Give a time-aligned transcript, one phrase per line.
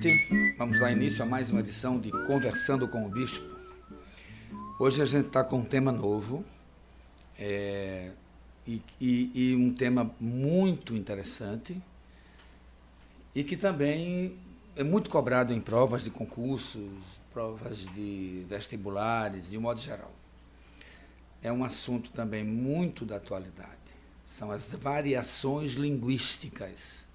[0.00, 3.46] gente, vamos dar início a mais uma edição de Conversando com o Bispo.
[4.78, 6.44] Hoje a gente está com um tema novo
[7.38, 8.10] é,
[8.66, 11.80] e, e, e, um tema muito interessante
[13.34, 14.36] e que também
[14.76, 16.90] é muito cobrado em provas de concursos,
[17.32, 20.12] provas de vestibulares, de um modo geral.
[21.42, 23.70] É um assunto também muito da atualidade.
[24.26, 27.05] São as variações linguísticas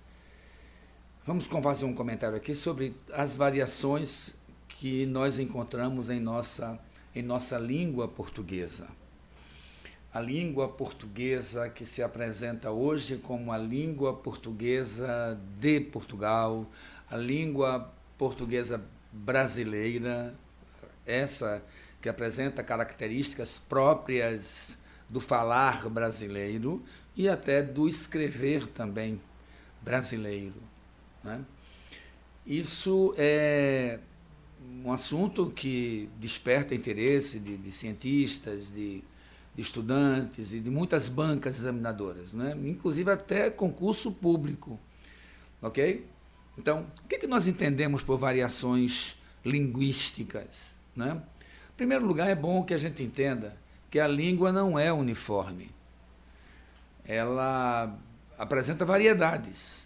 [1.23, 4.33] Vamos fazer um comentário aqui sobre as variações
[4.67, 6.79] que nós encontramos em nossa,
[7.13, 8.87] em nossa língua portuguesa.
[10.11, 16.65] A língua portuguesa que se apresenta hoje como a língua portuguesa de Portugal,
[17.07, 20.33] a língua portuguesa brasileira,
[21.05, 21.63] essa
[22.01, 24.75] que apresenta características próprias
[25.07, 26.83] do falar brasileiro
[27.15, 29.21] e até do escrever também
[29.83, 30.70] brasileiro.
[31.23, 31.43] Né?
[32.45, 33.99] Isso é
[34.83, 39.03] um assunto que desperta interesse de, de cientistas, de,
[39.55, 42.57] de, estudantes e de muitas bancas examinadoras, né?
[42.63, 44.79] inclusive até concurso público.
[45.61, 46.05] Ok?
[46.57, 50.71] Então, o que, é que nós entendemos por variações linguísticas?
[50.95, 51.21] Né?
[51.73, 53.57] Em primeiro lugar, é bom que a gente entenda
[53.89, 55.69] que a língua não é uniforme.
[57.05, 57.97] Ela
[58.37, 59.80] apresenta variedades.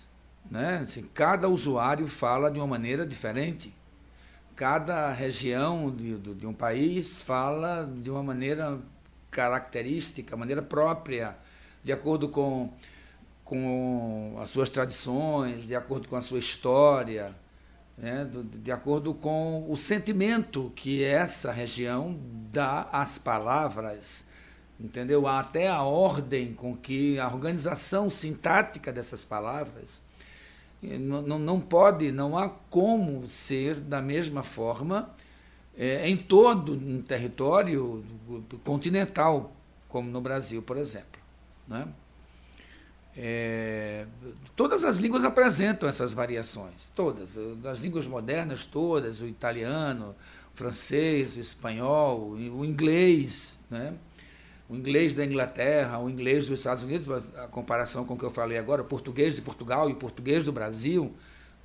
[0.50, 0.80] Né?
[0.84, 3.74] Assim, cada usuário fala de uma maneira diferente.
[4.56, 8.80] Cada região de, de um país fala de uma maneira
[9.30, 11.36] característica, maneira própria,
[11.84, 12.72] de acordo com,
[13.44, 17.36] com as suas tradições, de acordo com a sua história,
[17.98, 18.26] né?
[18.32, 22.18] de acordo com o sentimento que essa região
[22.50, 24.24] dá às palavras,
[24.80, 25.28] entendeu?
[25.28, 30.05] Até a ordem com que a organização sintática dessas palavras
[30.98, 35.10] não, não, pode, não há como ser da mesma forma
[35.78, 38.04] é, em todo um território
[38.64, 39.54] continental,
[39.88, 41.20] como no Brasil, por exemplo.
[41.68, 41.88] Né?
[43.18, 44.06] É,
[44.56, 47.38] todas as línguas apresentam essas variações, todas.
[47.66, 50.16] As línguas modernas, todas, o italiano,
[50.54, 53.94] o francês, o espanhol, o inglês, né?
[54.68, 58.32] O inglês da Inglaterra, o inglês dos Estados Unidos, a comparação com o que eu
[58.32, 61.14] falei agora, o português de Portugal e o português do Brasil.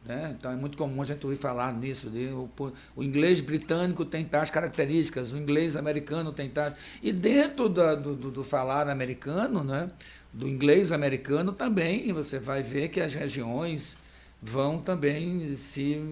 [0.04, 0.34] Né?
[0.38, 2.10] Então é muito comum a gente ouvir falar nisso.
[2.10, 2.50] De, o,
[2.96, 6.74] o, inglês britânico tem tais características, o inglês americano tem tais.
[7.02, 9.90] E dentro da, do, do, do, falar americano, né?
[10.32, 13.96] do inglês americano também, você vai ver que as regiões
[14.42, 16.02] vão também se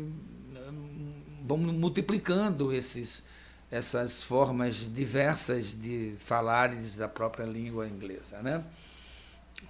[1.47, 3.22] vão multiplicando esses,
[3.71, 8.65] essas formas diversas de falares da própria língua inglesa, né?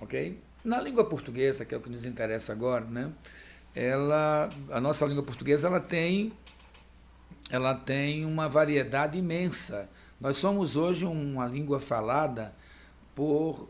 [0.00, 0.40] Ok?
[0.64, 3.10] Na língua portuguesa, que é o que nos interessa agora, né?
[3.74, 6.32] Ela, a nossa língua portuguesa, ela tem,
[7.50, 9.88] ela tem uma variedade imensa.
[10.20, 12.54] Nós somos hoje uma língua falada
[13.14, 13.68] por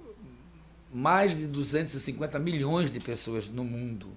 [0.92, 4.08] mais de 250 milhões de pessoas no mundo.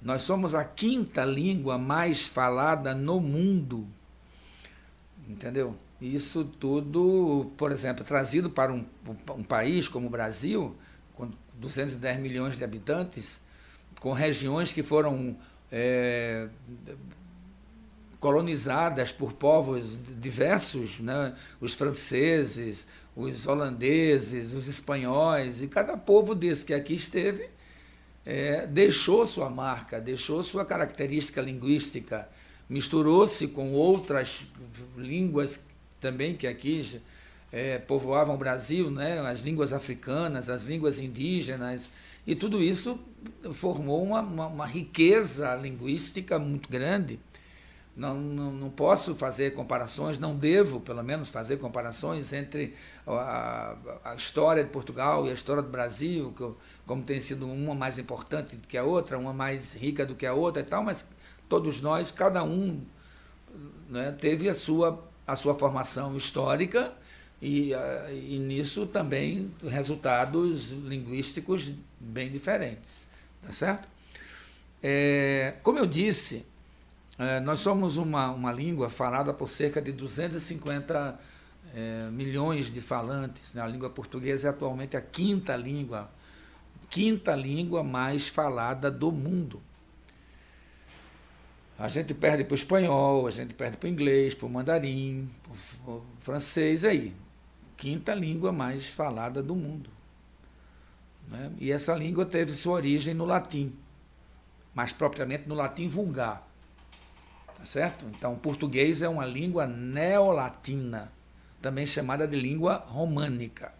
[0.00, 3.88] Nós somos a quinta língua mais falada no mundo
[5.28, 5.76] entendeu?
[6.00, 8.84] Isso tudo, por exemplo, trazido para um,
[9.30, 10.74] um país como o Brasil,
[11.14, 13.40] com 210 milhões de habitantes,
[14.00, 15.36] com regiões que foram
[15.70, 16.48] é,
[18.20, 21.34] colonizadas por povos diversos, né?
[21.60, 27.48] os franceses, os holandeses, os espanhóis, e cada povo desse que aqui esteve
[28.24, 32.28] é, deixou sua marca, deixou sua característica linguística,
[32.74, 34.42] misturou-se com outras
[34.96, 35.60] línguas
[36.00, 37.00] também que aqui
[37.52, 39.20] é, povoavam o Brasil, né?
[39.20, 41.88] as línguas africanas, as línguas indígenas,
[42.26, 42.98] e tudo isso
[43.52, 47.20] formou uma, uma, uma riqueza linguística muito grande.
[47.96, 52.74] Não, não, não, posso fazer comparações, não devo, pelo menos, fazer comparações entre
[53.06, 56.34] a, a, história de Portugal e a história do Brasil,
[56.84, 60.26] como tem sido uma mais importante do que a outra, uma mais rica do que
[60.26, 61.06] a outra e tal, mas
[61.54, 62.80] todos nós, cada um
[63.88, 66.92] né, teve a sua, a sua formação histórica
[67.40, 67.70] e,
[68.10, 73.06] e nisso também resultados linguísticos bem diferentes.
[73.40, 73.86] Tá certo?
[74.82, 76.44] É, como eu disse,
[77.20, 81.20] é, nós somos uma, uma língua falada por cerca de 250
[81.72, 83.54] é, milhões de falantes.
[83.54, 83.62] Né?
[83.62, 86.10] A língua portuguesa é atualmente a quinta língua,
[86.90, 89.62] quinta língua mais falada do mundo.
[91.78, 95.28] A gente perde para o espanhol, a gente perde para o inglês, para o mandarim,
[95.42, 97.14] para o francês aí.
[97.76, 99.90] Quinta língua mais falada do mundo.
[101.28, 101.50] Né?
[101.58, 103.72] E essa língua teve sua origem no latim,
[104.72, 106.46] mais propriamente no latim vulgar.
[107.56, 108.06] Tá certo?
[108.16, 111.10] Então, o português é uma língua neolatina,
[111.60, 113.72] também chamada de língua românica.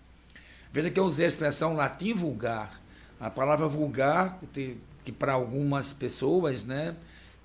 [0.72, 2.80] Veja que eu usei a expressão latim vulgar.
[3.20, 6.96] A palavra vulgar, que, que para algumas pessoas né,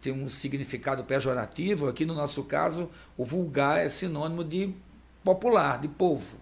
[0.02, 4.74] tem um significado pejorativo, aqui no nosso caso, o vulgar é sinônimo de
[5.24, 6.38] popular, de povo.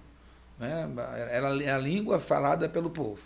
[0.59, 0.87] Né?
[1.29, 3.21] Era é a língua falada pelo povo.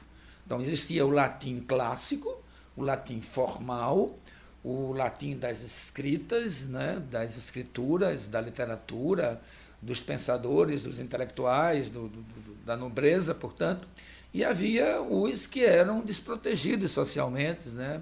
[0.46, 2.42] Então existia o latim clássico,
[2.76, 4.18] o latim formal,
[4.64, 7.02] o latim das escritas, né?
[7.10, 9.42] das escrituras, da literatura,
[9.82, 12.24] dos pensadores, dos intelectuais, do, do,
[12.66, 13.88] da nobreza, portanto,
[14.34, 18.02] e havia os que eram desprotegidos socialmente, né?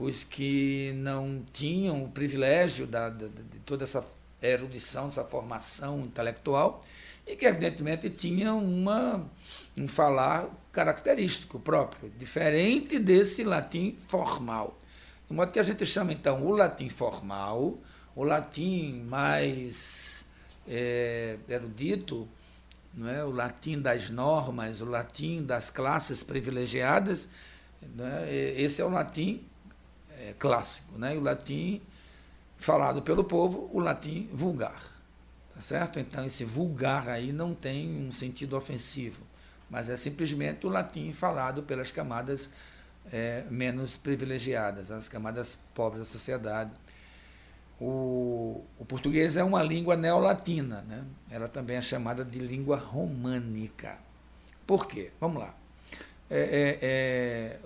[0.00, 3.28] Os que não tinham o privilégio da, de,
[3.66, 4.04] toda essa
[4.42, 6.82] erudição, essa formação intelectual,
[7.26, 9.28] e que evidentemente tinham uma,
[9.76, 14.78] um falar característico próprio, diferente desse latim formal.
[15.28, 17.76] De modo que a gente chama então o latim formal,
[18.16, 20.24] o latim mais
[20.66, 22.26] é, erudito,
[22.94, 23.24] não é?
[23.24, 27.28] o latim das normas, o latim das classes privilegiadas,
[28.26, 28.54] é?
[28.56, 29.44] esse é o latim
[30.20, 31.14] é, clássico, né?
[31.14, 31.80] e o latim
[32.58, 34.82] falado pelo povo, o latim vulgar.
[35.54, 35.98] Tá certo?
[35.98, 39.22] Então, esse vulgar aí não tem um sentido ofensivo,
[39.68, 42.50] mas é simplesmente o latim falado pelas camadas
[43.12, 46.70] é, menos privilegiadas, as camadas pobres da sociedade.
[47.80, 51.02] O, o português é uma língua neolatina, né?
[51.30, 53.98] ela também é chamada de língua românica.
[54.66, 55.10] Por quê?
[55.18, 55.54] Vamos lá.
[56.28, 57.58] É, é, é,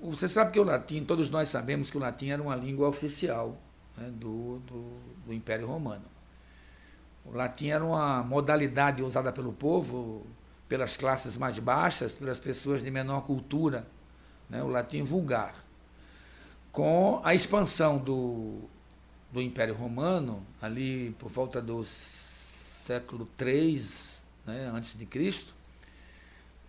[0.00, 3.56] você sabe que o latim, todos nós sabemos que o latim era uma língua oficial
[3.96, 4.84] né, do, do,
[5.26, 6.04] do Império Romano.
[7.24, 10.26] O latim era uma modalidade usada pelo povo,
[10.68, 13.86] pelas classes mais baixas, pelas pessoas de menor cultura,
[14.48, 15.54] né, o latim vulgar.
[16.72, 18.60] Com a expansão do,
[19.32, 23.82] do Império Romano, ali por volta do século III
[24.46, 25.52] né, antes de Cristo,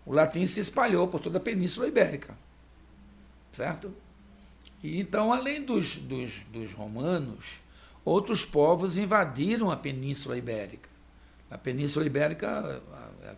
[0.05, 2.35] o latim se espalhou por toda a Península Ibérica.
[3.51, 3.93] Certo?
[4.83, 7.59] E então, além dos, dos, dos romanos,
[8.05, 10.89] outros povos invadiram a Península Ibérica.
[11.49, 12.81] A Península Ibérica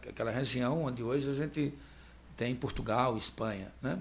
[0.08, 1.74] aquela região onde hoje a gente
[2.38, 3.72] tem Portugal, Espanha.
[3.82, 4.00] Né?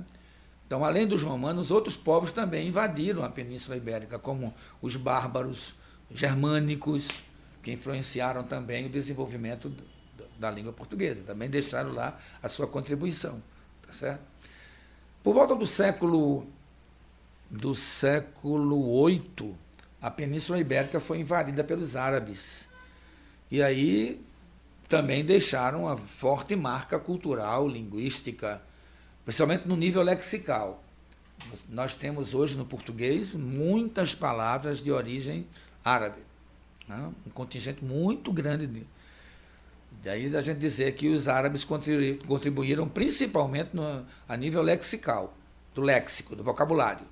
[0.66, 5.74] Então, além dos romanos, outros povos também invadiram a Península Ibérica, como os bárbaros
[6.12, 7.22] germânicos,
[7.62, 9.72] que influenciaram também o desenvolvimento
[10.38, 11.22] da língua portuguesa.
[11.24, 13.42] Também deixaram lá a sua contribuição.
[13.86, 14.22] Tá certo?
[15.22, 16.46] Por volta do século
[17.50, 19.54] do século VIII,
[20.00, 22.68] a Península Ibérica foi invadida pelos árabes.
[23.50, 24.24] E aí
[24.88, 28.62] também deixaram uma forte marca cultural, linguística,
[29.24, 30.82] principalmente no nível lexical.
[31.68, 35.46] Nós temos hoje no português muitas palavras de origem
[35.84, 36.20] árabe.
[36.88, 37.12] Né?
[37.26, 38.66] Um contingente muito grande.
[38.66, 38.86] De,
[40.02, 45.34] daí a gente dizer que os árabes contribuíram principalmente no, a nível lexical,
[45.74, 47.06] do léxico, do vocabulário,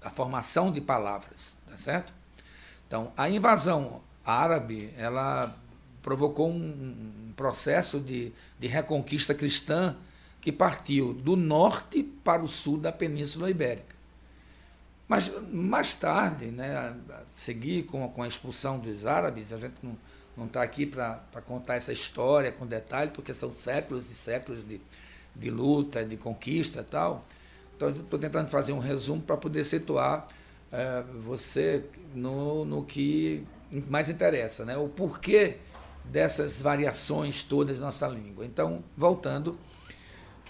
[0.00, 2.12] da formação de palavras, tá certo?
[2.86, 5.54] Então, a invasão árabe, ela
[6.02, 9.96] provocou um, um processo de, de reconquista cristã
[10.40, 13.94] que partiu do norte para o sul da Península Ibérica.
[15.06, 19.96] Mas mais tarde, né, a seguir com, com a expulsão dos árabes, a gente não
[20.40, 24.80] não está aqui para contar essa história com detalhe, porque são séculos e séculos de,
[25.36, 27.20] de luta, de conquista e tal.
[27.76, 30.26] Então, estou tentando fazer um resumo para poder situar
[30.72, 33.46] é, você no, no que
[33.88, 34.76] mais interessa, né?
[34.76, 35.58] o porquê
[36.04, 38.44] dessas variações todas na nossa língua.
[38.44, 39.58] Então, voltando,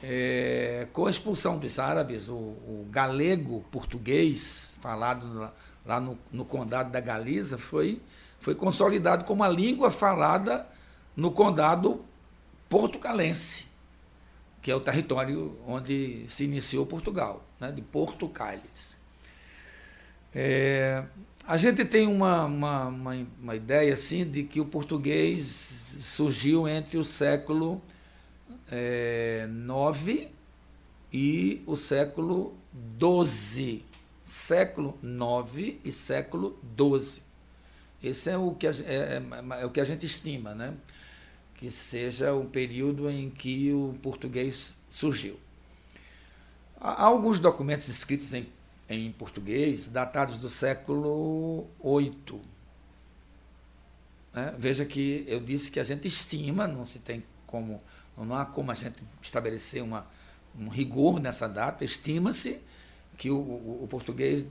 [0.02, 5.54] é, com a expulsão dos árabes, o, o galego português, falado lá,
[5.84, 8.00] lá no, no, condado da Galiza, foi,
[8.40, 10.66] foi consolidado como a língua falada
[11.14, 12.04] no condado
[12.68, 13.66] portucalense,
[14.62, 18.96] que é o território onde se iniciou Portugal, né, de Porto Cálice.
[20.34, 21.04] É,
[21.46, 26.96] a gente tem uma, uma, uma, uma, ideia assim de que o português surgiu entre
[26.96, 27.82] o século
[28.70, 30.28] é, IX
[31.12, 32.54] e o século
[33.00, 33.84] XII.
[34.24, 37.29] Século IX e século XII.
[38.02, 39.22] Esse é o que a, é,
[39.54, 40.74] é, é o que a gente estima, né?
[41.54, 45.38] que seja o período em que o português surgiu.
[46.80, 48.46] Há alguns documentos escritos em
[48.90, 52.40] em português, datados do século VIII.
[54.34, 57.80] É, veja que eu disse que a gente estima, não se tem como,
[58.16, 60.06] não há como a gente estabelecer uma,
[60.58, 62.58] um rigor nessa data, estima-se
[63.16, 64.44] que o, o, o, português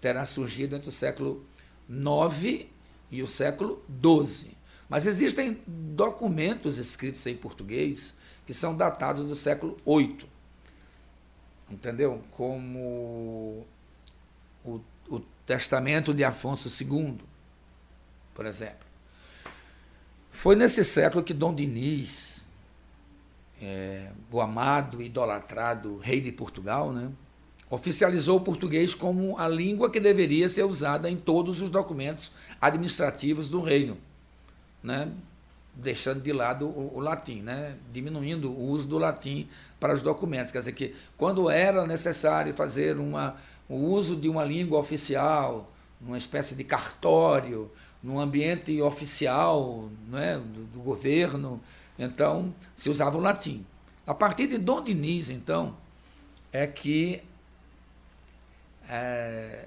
[0.00, 1.44] terá surgido entre o século
[1.88, 2.66] IX
[3.10, 4.56] e o século XII.
[4.88, 8.14] Mas existem documentos escritos em português
[8.46, 10.28] que são datados do século VIII.
[11.70, 12.22] Entendeu?
[12.30, 13.66] Como
[14.64, 17.18] o, o Testamento de Afonso II,
[18.34, 18.86] por exemplo.
[20.30, 22.46] Foi nesse século que Dom Diniz,
[23.60, 27.10] é, o amado, idolatrado rei de Portugal, né,
[27.70, 32.30] oficializou o português como a língua que deveria ser usada em todos os documentos
[32.60, 33.98] administrativos do reino,
[34.82, 35.10] né,
[35.74, 39.48] deixando de lado o, o, latim, né, diminuindo o uso do latim
[39.80, 40.52] para os documentos.
[40.52, 43.36] Quer dizer que quando era necessário fazer uma,
[43.68, 45.70] o uso de uma língua oficial,
[46.00, 47.70] uma espécie de cartório,
[48.02, 51.60] num ambiente oficial né, do, do, governo,
[51.98, 53.66] então se usava o latim.
[54.06, 55.76] A partir de Dom Diniz, então,
[56.52, 57.20] é que.
[58.88, 59.66] É,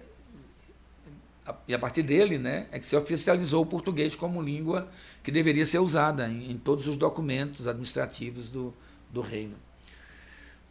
[1.68, 4.88] e a partir dele né, é que se oficializou o português como língua
[5.24, 8.74] que deveria ser usada em, em todos os documentos administrativos do,
[9.12, 9.56] do reino.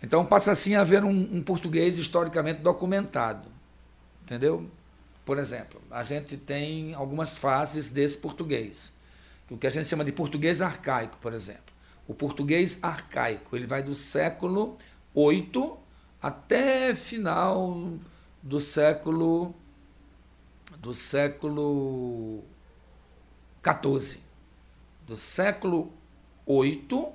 [0.03, 3.49] Então passa assim a haver um, um português historicamente documentado.
[4.23, 4.71] Entendeu?
[5.25, 8.93] Por exemplo, a gente tem algumas fases desse português.
[9.51, 11.75] O que a gente chama de português arcaico, por exemplo.
[12.07, 14.77] O português arcaico, ele vai do século
[15.15, 15.75] VIII
[16.23, 17.99] até final
[18.43, 19.55] do século
[20.79, 22.45] do século
[23.63, 24.21] XIV.
[25.07, 25.93] Do século
[26.47, 27.09] VIII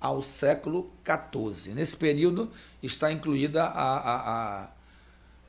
[0.00, 1.74] ao século XIV.
[1.74, 2.50] Nesse período
[2.82, 4.74] está incluída a, a, a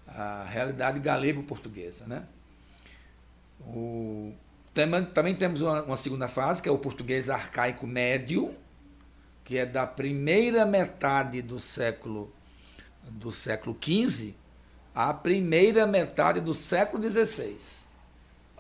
[0.07, 2.05] a realidade galego-portuguesa.
[2.05, 2.24] Né?
[3.62, 4.33] O,
[5.13, 8.55] também temos uma, uma, segunda fase, que é o português arcaico médio,
[9.43, 12.33] que é da primeira metade do século
[13.07, 14.33] do século XV
[14.96, 17.58] à primeira metade do século XVI.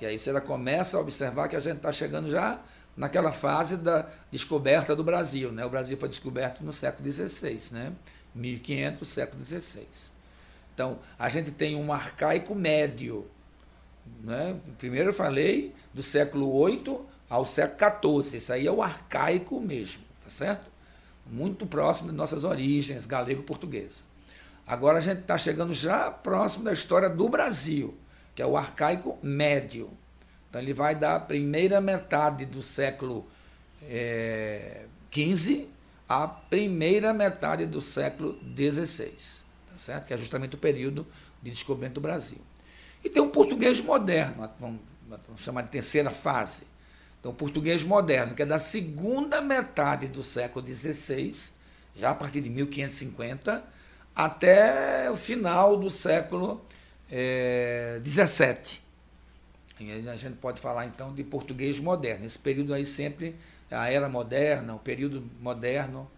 [0.01, 2.59] E aí você já começa a observar que a gente está chegando já
[2.97, 5.51] naquela fase da descoberta do Brasil.
[5.51, 5.65] Né?
[5.65, 7.93] O Brasil foi descoberto no século XVI, né?
[8.35, 9.87] 1500, século XVI.
[10.73, 13.25] Então, a gente tem um arcaico médio.
[14.21, 14.59] Né?
[14.77, 16.99] Primeiro eu falei do século VIII
[17.29, 18.37] ao século XIV.
[18.37, 20.69] Isso aí é o arcaico mesmo, tá certo?
[21.25, 24.01] Muito próximo de nossas origens galego-portuguesa.
[24.67, 27.95] Agora a gente está chegando já próximo da história do Brasil,
[28.33, 29.89] que é o arcaico médio.
[30.49, 33.27] Então ele vai da primeira metade do século
[35.11, 35.67] XV é,
[36.09, 39.45] à primeira metade do século XVI
[39.77, 40.07] certo?
[40.07, 41.05] que é justamente o período
[41.41, 42.39] de descobrimento do Brasil.
[43.03, 44.81] E tem o português moderno, vamos
[45.37, 46.63] chamar de terceira fase.
[47.19, 51.51] Então, o português moderno, que é da segunda metade do século XVI,
[51.95, 53.63] já a partir de 1550,
[54.15, 56.65] até o final do século
[58.03, 58.79] XVII.
[59.81, 62.25] É, a gente pode falar então de português moderno.
[62.25, 63.35] Esse período aí sempre
[63.69, 66.09] a era moderna, o período moderno,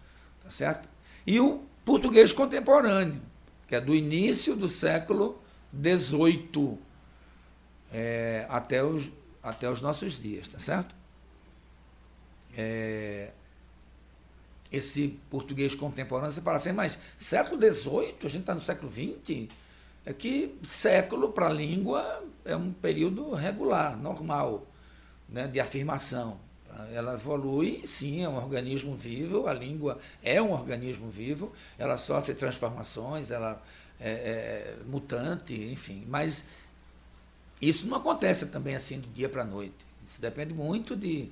[0.42, 0.88] tá certo?
[1.26, 3.20] E o português contemporâneo,
[3.66, 5.40] que é do início do século
[5.74, 6.78] XVIII
[7.92, 9.10] é, até, os,
[9.42, 10.94] até os nossos dias, tá certo?
[12.56, 13.30] É,
[14.70, 19.48] esse português contemporâneo, você fala assim, mas século XVIII, a gente está no século XX,
[20.04, 24.66] é que século para a língua é um período regular, normal,
[25.28, 26.38] né, de afirmação.
[26.92, 32.34] Ela evolui, sim, é um organismo vivo, a língua é um organismo vivo, ela sofre
[32.34, 33.60] transformações, ela
[34.00, 36.04] é, é mutante, enfim.
[36.06, 36.44] Mas
[37.60, 39.74] isso não acontece também assim do dia para a noite.
[40.06, 41.28] Isso depende muito de,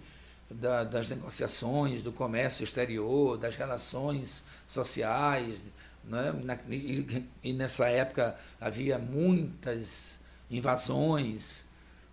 [0.50, 5.58] da, das negociações, do comércio exterior, das relações sociais.
[6.04, 6.32] Né?
[6.44, 10.18] Na, e, e nessa época havia muitas
[10.50, 11.66] invasões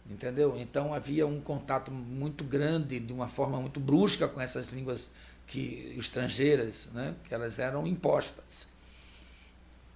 [0.10, 0.58] entendeu?
[0.58, 5.10] Então havia um contato muito grande, de uma forma muito brusca com essas línguas
[5.48, 7.16] que estrangeiras, né?
[7.28, 8.68] Que elas eram impostas,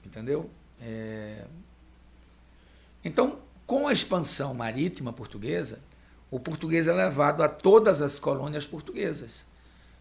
[0.05, 0.49] entendeu?
[0.81, 1.45] É...
[3.03, 5.79] Então, com a expansão marítima portuguesa,
[6.29, 9.45] o português é levado a todas as colônias portuguesas.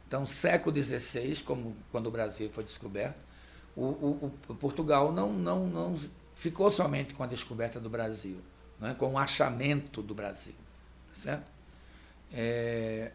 [0.07, 3.25] Então, século XVI, como quando o Brasil foi descoberto,
[3.75, 5.99] o, o, o Portugal não, não, não
[6.35, 8.39] ficou somente com a descoberta do Brasil
[8.81, 10.55] né, com o achamento do Brasil.
[11.13, 11.47] Certo?
[12.33, 13.13] É,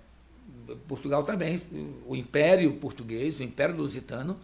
[0.87, 1.61] Portugal também,
[2.05, 4.37] o Império Português, o Império Lusitano,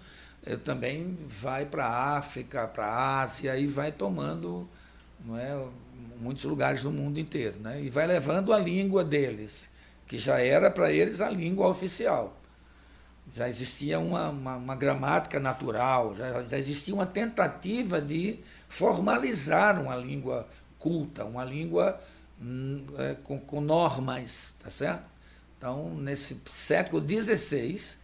[0.46, 4.68] é, também vai para a África, para a Ásia e vai tomando
[5.26, 5.68] não é,
[6.20, 7.60] muitos lugares do mundo inteiro.
[7.60, 9.70] Né, e vai levando a língua deles,
[10.08, 12.36] que já era para eles a língua oficial.
[13.36, 19.96] Já existia uma, uma, uma gramática natural, já, já existia uma tentativa de formalizar uma
[19.96, 20.48] língua
[20.80, 22.00] culta, uma língua
[22.42, 25.06] hum, é, com, com, normas, tá certo?
[25.58, 27.98] Então, nesse século XVI,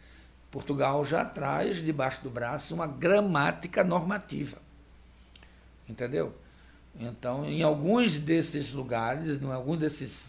[0.52, 4.58] Portugal já traz debaixo do braço uma gramática normativa.
[5.88, 6.36] Entendeu?
[7.00, 10.28] Então, em alguns desses lugares, em desses,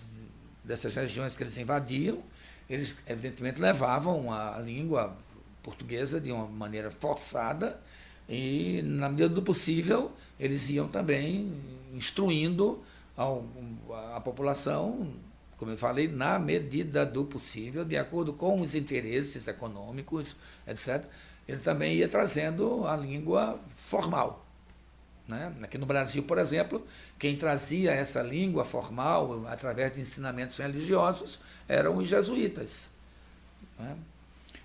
[0.62, 2.22] dessas regiões que eles invadiam,
[2.68, 5.16] eles evidentemente levavam a língua
[5.62, 7.78] portuguesa de uma maneira forçada
[8.28, 11.52] e, na medida do possível, eles iam também
[11.92, 12.82] instruindo
[13.16, 15.12] a, a população,
[15.56, 20.34] como eu falei, na medida do possível, de acordo com os interesses econômicos,
[20.66, 21.04] etc.
[21.46, 24.43] Ele também ia trazendo a língua formal.
[25.26, 25.52] Né?
[25.62, 26.86] Aqui no Brasil, por exemplo,
[27.18, 32.88] quem trazia essa língua formal através de ensinamentos religiosos eram os jesuítas.
[33.78, 33.96] Né?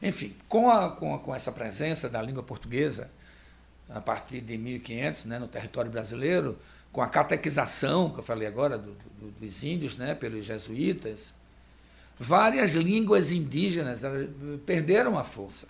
[0.02, 3.10] Enfim, com, a, com, a, com essa presença da língua portuguesa,
[3.90, 6.58] a partir de 1500, né, no território brasileiro,
[6.92, 11.34] com a catequização, que eu falei agora, do, do, dos índios, né, pelos jesuítas,
[12.18, 14.02] várias línguas indígenas
[14.66, 15.68] perderam a força.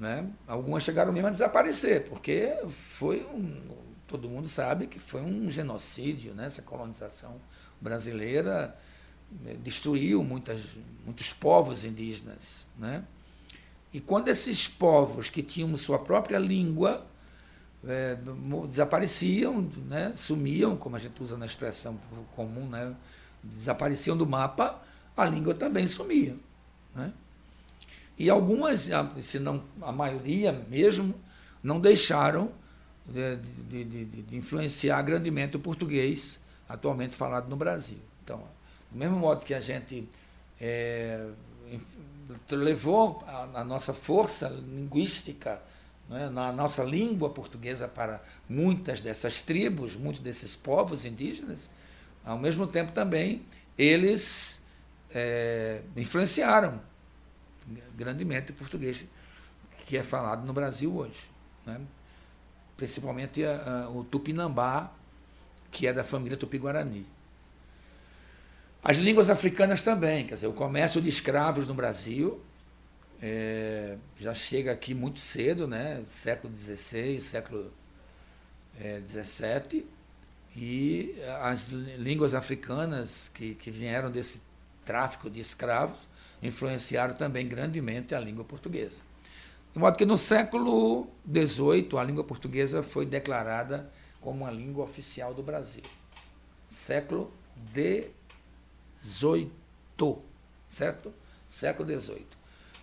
[0.00, 0.26] Né?
[0.48, 3.60] Algumas chegaram mesmo a desaparecer, porque foi um,
[4.06, 6.46] todo mundo sabe que foi um genocídio, né?
[6.46, 7.38] essa colonização
[7.78, 8.74] brasileira
[9.30, 10.62] né, destruiu muitas,
[11.04, 12.66] muitos povos indígenas.
[12.78, 13.04] Né?
[13.92, 17.06] E quando esses povos que tinham sua própria língua
[17.86, 18.16] é,
[18.68, 20.14] desapareciam, né?
[20.16, 22.00] sumiam, como a gente usa na expressão
[22.34, 22.96] comum, né?
[23.44, 24.82] desapareciam do mapa,
[25.14, 26.38] a língua também sumia.
[26.94, 27.12] Né?
[28.20, 28.90] E algumas,
[29.22, 31.14] se não a maioria mesmo,
[31.62, 32.52] não deixaram
[33.06, 33.36] de,
[33.66, 37.96] de, de, de influenciar grandemente o português atualmente falado no Brasil.
[38.22, 38.42] Então,
[38.90, 40.06] do mesmo modo que a gente
[40.60, 41.28] é,
[42.50, 45.62] levou a, a, nossa força linguística,
[46.06, 51.70] né, na nossa língua portuguesa para muitas dessas tribos, muitos desses povos indígenas,
[52.22, 53.46] ao mesmo tempo também
[53.78, 54.60] eles
[55.14, 56.89] é, influenciaram
[57.96, 59.04] grandemente o português
[59.86, 61.30] que é falado no Brasil hoje.
[61.66, 61.80] Né?
[62.76, 64.92] Principalmente a, a, o tupinambá,
[65.70, 67.06] que é da família tupi-guarani.
[68.82, 72.40] As línguas africanas também, quer dizer, o comércio de escravos no Brasil
[73.20, 76.02] é, já chega aqui muito cedo, né?
[76.08, 77.72] século XVI, século
[78.78, 80.00] XVII, é,
[80.56, 84.40] e as línguas africanas que, que vieram desse
[84.84, 86.08] tráfico de escravos
[86.42, 89.02] influenciaram também grandemente a língua portuguesa.
[89.72, 95.32] De modo que no século XVIII a língua portuguesa foi declarada como a língua oficial
[95.32, 95.84] do Brasil.
[96.68, 97.32] Século
[97.72, 99.50] XVIII,
[100.68, 101.12] certo?
[101.48, 102.26] Século XVIII.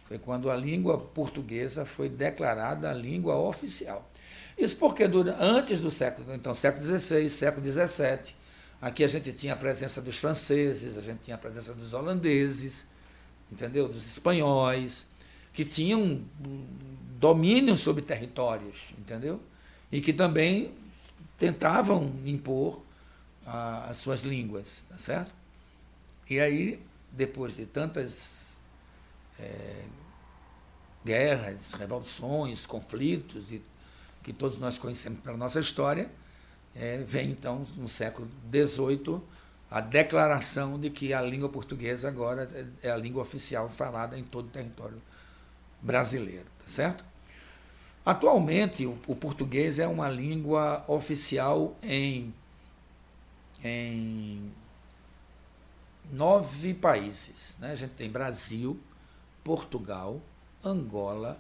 [0.08, 4.10] Foi quando a língua portuguesa foi declarada a língua oficial.
[4.58, 8.34] Isso porque antes do século, então século XVI, século XVII,
[8.82, 12.86] aqui a gente tinha a presença dos franceses, a gente tinha a presença dos holandeses,
[13.52, 13.88] entendeu?
[13.88, 15.06] Dos espanhóis,
[15.54, 16.22] que tinham
[17.20, 19.42] domínio sobre territórios, entendeu?
[19.92, 20.72] E que também
[21.38, 22.82] tentavam impor
[23.46, 25.34] a, as suas línguas, tá certo?
[26.30, 26.80] E aí,
[27.12, 28.58] depois de tantas
[29.40, 29.84] é,
[31.06, 33.62] guerras, revoluções, conflitos, e,
[34.24, 36.12] que todos nós conhecemos pela nossa história,
[36.76, 39.22] é, vem então, no século XVIII,
[39.70, 42.50] a declaração de que a língua portuguesa agora
[42.82, 45.02] é a língua oficial falada em todo o território
[45.82, 47.04] brasileiro, tá certo?
[48.06, 52.34] Atualmente, o, o português é uma língua oficial em,
[53.62, 54.50] em
[56.10, 57.58] nove países.
[57.60, 57.74] Né?
[57.74, 58.80] A gente tem Brasil,
[59.44, 60.22] Portugal,
[60.64, 61.38] Angola,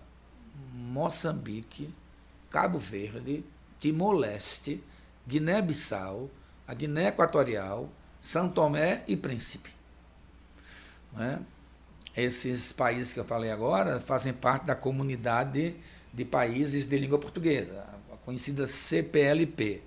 [0.73, 1.93] Moçambique,
[2.49, 3.45] Cabo Verde,
[3.79, 4.83] Timor-Leste,
[5.25, 6.29] Guiné-Bissau,
[6.67, 7.89] a Guiné Equatorial,
[8.21, 9.69] são Tomé e Príncipe.
[11.13, 11.39] Né?
[12.15, 15.75] Esses países que eu falei agora fazem parte da comunidade
[16.13, 19.83] de países de língua portuguesa, a conhecida CPLP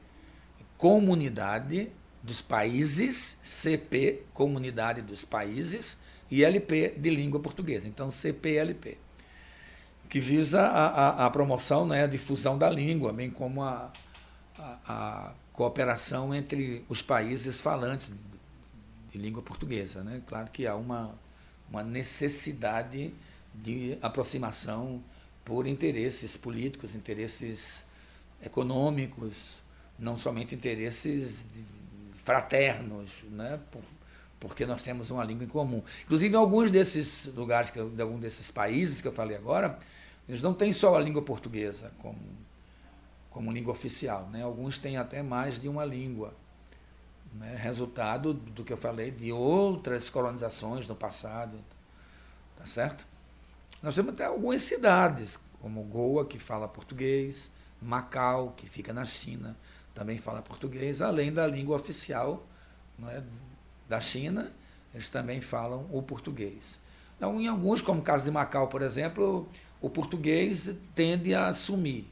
[0.81, 5.99] Comunidade dos Países, CP, Comunidade dos Países,
[6.31, 7.87] e LP de língua portuguesa.
[7.87, 8.97] Então, CPLP,
[10.09, 13.93] que visa a, a, a promoção, né, a difusão da língua, bem como a,
[14.57, 18.15] a cooperação entre os países falantes
[19.11, 20.03] de língua portuguesa.
[20.03, 20.23] Né?
[20.27, 21.15] Claro que há uma,
[21.69, 23.13] uma necessidade
[23.55, 25.05] de aproximação
[25.45, 27.85] por interesses políticos, interesses
[28.43, 29.57] econômicos,
[29.99, 31.43] não somente interesses
[32.15, 33.61] fraternos, né?
[33.71, 33.83] Por,
[34.39, 35.83] porque nós temos uma língua em comum.
[36.05, 39.79] Inclusive, em alguns desses lugares, de alguns desses países que eu falei agora,
[40.27, 42.19] eles não têm só a língua portuguesa como,
[43.31, 44.29] como língua oficial.
[44.31, 44.43] Né?
[44.43, 46.35] Alguns têm até mais de uma língua.
[47.33, 51.59] né, resultado do que eu falei de outras colonizações no passado,
[52.57, 53.07] tá certo?
[53.81, 59.57] Nós temos até algumas cidades, como Goa, que fala português, Macau, que fica na China,
[59.95, 62.45] também fala português, além da língua oficial
[63.07, 63.23] é,
[63.89, 64.51] da China,
[64.93, 66.81] eles também falam o português.
[67.17, 69.49] Então, em alguns, como o caso de Macau, por exemplo,
[69.81, 72.07] o português tende a sumir.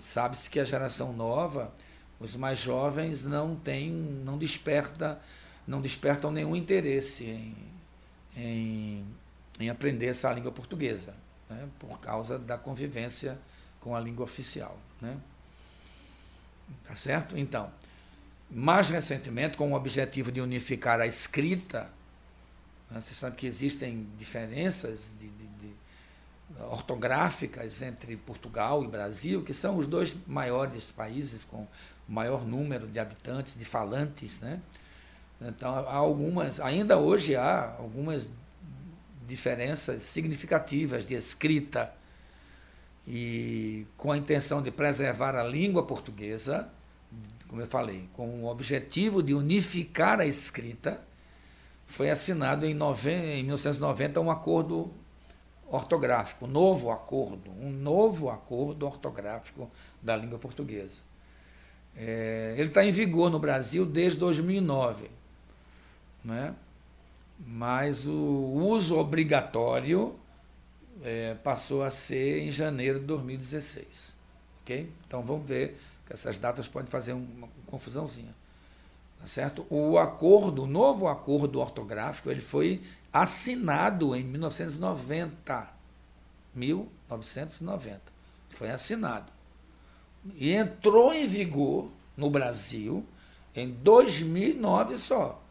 [0.00, 1.72] Sabe-se que a geração nova,
[2.20, 5.20] os mais jovens, não têm, não desperta,
[5.66, 7.56] não despertam nenhum interesse em,
[8.36, 9.06] em,
[9.58, 11.14] em aprender essa língua portuguesa,
[11.48, 11.68] né?
[11.78, 13.38] por causa da convivência
[13.80, 14.78] com a língua oficial.
[15.00, 15.16] Né?
[16.86, 17.36] Tá certo?
[17.38, 17.72] Então,
[18.50, 21.90] mais recentemente, com o objetivo de unificar a escrita,
[22.90, 23.00] né?
[23.00, 25.46] você sabe que existem diferenças de, de,
[26.70, 31.66] ortográficas entre Portugal e Brasil, que são os dois maiores países com
[32.08, 34.60] maior número de habitantes, de falantes, né?
[35.40, 38.30] Então, há algumas, ainda hoje há algumas
[39.26, 41.92] diferenças significativas de escrita
[43.06, 46.68] e com a intenção de preservar a língua portuguesa,
[47.48, 51.02] como eu falei, com o objetivo de unificar a escrita,
[51.86, 54.92] foi assinado em, 1990 um acordo
[55.72, 59.70] ortográfico, um novo acordo, um novo acordo ortográfico
[60.02, 61.00] da língua portuguesa.
[61.96, 65.10] É, ele está em vigor no Brasil desde 2009,
[66.22, 66.54] né?
[67.38, 70.14] mas o uso obrigatório
[71.02, 74.14] é, passou a ser em janeiro de 2016.
[74.62, 74.92] ok?
[75.06, 78.34] Então vamos ver que essas datas podem fazer uma confusãozinha.
[79.18, 79.66] Tá certo?
[79.70, 82.82] O acordo, o novo acordo ortográfico, ele foi
[83.12, 85.68] assinado em 1990.
[86.54, 88.00] 1990.
[88.50, 89.32] Foi assinado.
[90.34, 93.04] E entrou em vigor no Brasil
[93.54, 95.42] em 2009 só.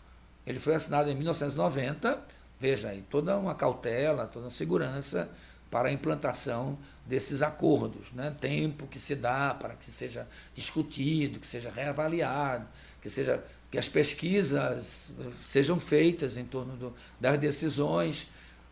[0.45, 5.27] Ele foi assinado em 1990 Veja aí, toda uma cautela, toda uma segurança
[5.71, 8.11] para a implantação desses acordos.
[8.11, 8.31] Né?
[8.39, 12.67] Tempo que se dá para que seja discutido, que seja reavaliado,
[13.01, 15.11] que, seja, que as pesquisas
[15.43, 18.27] sejam feitas em torno do, das decisões,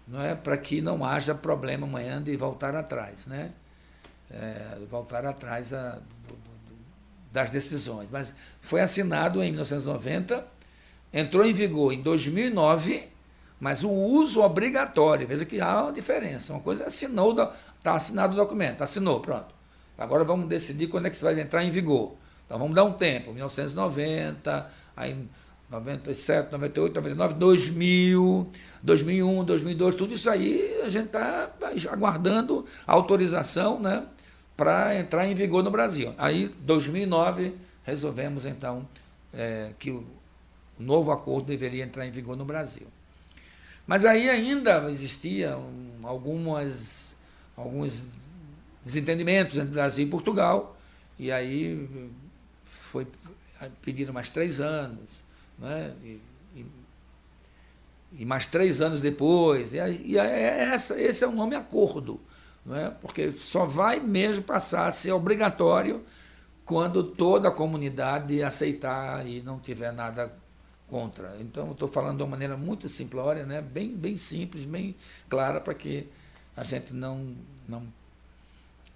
[0.08, 0.36] não é?
[0.36, 3.26] para que não haja problema amanhã de voltar atrás.
[3.26, 3.52] Né?
[4.30, 5.94] É, voltar atrás a,
[6.28, 6.76] do, do,
[7.32, 8.10] das decisões.
[8.12, 10.46] Mas foi assinado em 1990,
[11.14, 13.10] entrou em vigor em 2009
[13.60, 16.54] mas o uso obrigatório, veja que há uma diferença.
[16.54, 17.32] Uma coisa é assinou,
[17.78, 19.54] está assinado o documento, assinou, pronto.
[19.98, 22.16] Agora vamos decidir quando é que isso vai entrar em vigor.
[22.46, 25.16] Então vamos dar um tempo, 1990, aí
[25.70, 31.52] 97, 98, 99, 2000, 2001, 2002, tudo isso aí a gente está
[31.92, 34.06] aguardando autorização né,
[34.58, 36.14] para entrar em vigor no Brasil.
[36.18, 38.88] Aí, 2009, resolvemos então
[39.34, 40.04] é, que o
[40.78, 42.88] novo acordo deveria entrar em vigor no Brasil.
[43.86, 45.66] Mas aí ainda existiam
[46.04, 47.16] algumas,
[47.56, 48.10] alguns
[48.84, 50.78] desentendimentos entre Brasil e Portugal,
[51.18, 51.90] e aí
[52.66, 53.06] foi
[53.82, 55.24] pedido mais três anos,
[55.58, 55.94] né?
[56.04, 56.22] e,
[56.56, 56.66] e,
[58.20, 62.20] e mais três anos depois, e, e é essa, esse é o nome acordo,
[62.66, 62.90] não é?
[62.90, 66.04] porque só vai mesmo passar a ser obrigatório
[66.66, 70.32] quando toda a comunidade aceitar e não tiver nada
[70.88, 71.36] contra.
[71.40, 73.62] Então, estou falando de uma maneira muito simplória, né?
[73.62, 74.96] bem, bem simples, bem
[75.30, 76.08] clara, para que
[76.56, 77.36] a gente não,
[77.68, 77.84] não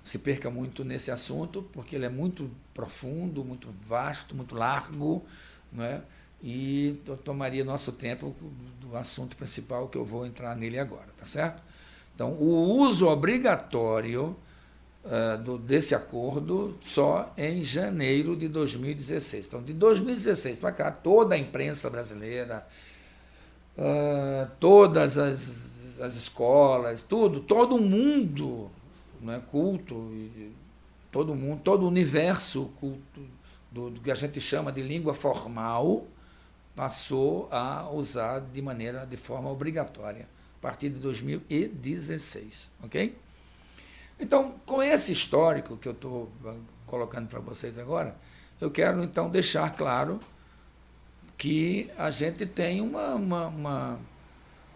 [0.04, 5.24] se perca muito nesse assunto, porque ele é muito profundo, muito vasto, muito largo,
[5.72, 6.02] né?
[6.44, 8.36] e tomaria nosso tempo
[8.82, 11.64] do assunto principal que eu vou entrar nele agora, tá certo?
[12.14, 14.36] Então, o uso obrigatório
[15.06, 19.48] uh, do, desse acordo só em janeiro de 2016.
[19.48, 22.68] Então, de 2016 para cá, toda a imprensa brasileira,
[23.78, 25.62] uh, todas as,
[26.02, 28.70] as escolas, tudo, todo mundo
[29.24, 30.12] né, culto,
[31.12, 33.22] todo mundo, todo o universo culto
[33.72, 36.06] do, do que a gente chama de língua formal
[36.76, 43.16] passou a usar de maneira, de forma obrigatória, a partir de 2016, ok?
[44.20, 46.32] Então, com esse histórico que eu estou
[46.88, 48.16] colocando para vocês agora,
[48.60, 50.20] eu quero então deixar claro
[51.38, 54.00] que a gente tem uma, uma, uma,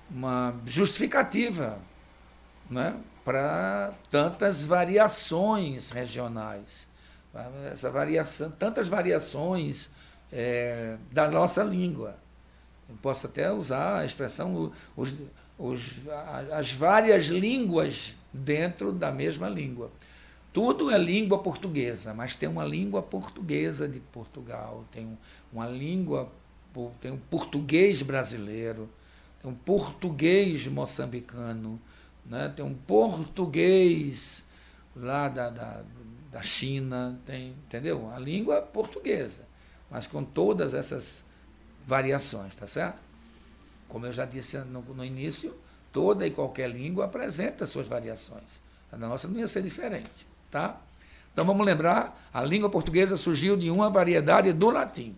[0.09, 1.79] uma justificativa
[2.69, 2.95] né,
[3.27, 6.87] para tantas variações regionais,
[7.69, 9.89] essa variação, tantas variações
[10.31, 12.15] é, da nossa língua.
[12.87, 15.13] Eu posso até usar a expressão os,
[15.59, 15.81] os,
[16.53, 19.91] as várias línguas dentro da mesma língua.
[20.53, 25.17] tudo é língua portuguesa, mas tem uma língua portuguesa de Portugal, tem
[25.51, 26.31] uma língua,
[27.01, 28.89] tem um português brasileiro,
[29.41, 31.77] tem um português moçambicano,
[32.29, 32.51] né?
[32.55, 34.43] tem um português
[34.95, 35.83] lá da, da,
[36.31, 38.09] da China, tem, entendeu?
[38.13, 39.41] A língua portuguesa,
[39.89, 41.23] mas com todas essas
[41.85, 43.01] variações, tá certo?
[43.87, 45.55] Como eu já disse no, no início,
[45.91, 48.61] toda e qualquer língua apresenta suas variações.
[48.91, 50.79] A nossa não ia ser diferente, tá?
[51.31, 55.15] Então vamos lembrar, a língua portuguesa surgiu de uma variedade do latim.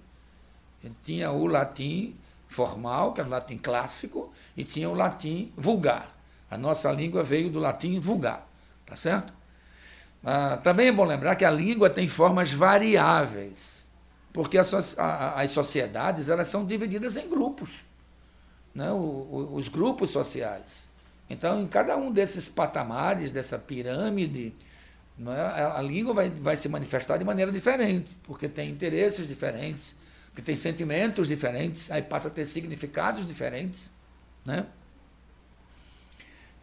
[0.84, 2.15] A gente tinha o latim
[2.48, 6.19] formal, que era o latim clássico, e tinha o latim vulgar.
[6.50, 8.48] A nossa língua veio do latim vulgar,
[8.86, 9.34] tá certo?
[10.24, 13.88] Ah, também é bom lembrar que a língua tem formas variáveis,
[14.34, 17.86] porque as, as sociedades elas são divididas em grupos,
[18.74, 18.92] né?
[18.92, 20.88] O, o, os grupos sociais.
[21.30, 24.54] Então, em cada um desses patamares, dessa pirâmide,
[25.28, 25.64] é?
[25.78, 29.96] a língua vai, vai se manifestar de maneira diferente, porque tem interesses diferentes,
[30.28, 33.92] porque tem sentimentos diferentes, aí passa a ter significados diferentes.
[34.46, 34.66] Né?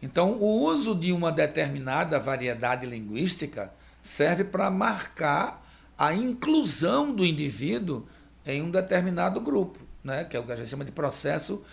[0.01, 5.65] Então, o uso de uma determinada variedade linguística serve para marcar
[5.97, 8.07] a inclusão do indivíduo
[8.45, 10.23] em um determinado grupo, né?
[10.23, 11.63] que é o que a gente chama de processo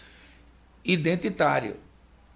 [0.84, 1.76] identitário.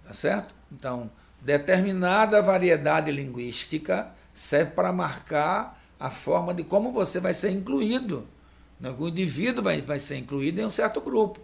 [0.05, 0.53] Tá certo?
[0.71, 1.09] Então,
[1.41, 8.27] determinada variedade linguística serve para marcar a forma de como você vai ser incluído.
[8.79, 8.93] Né?
[8.97, 11.39] O indivíduo vai, vai ser incluído em um certo grupo.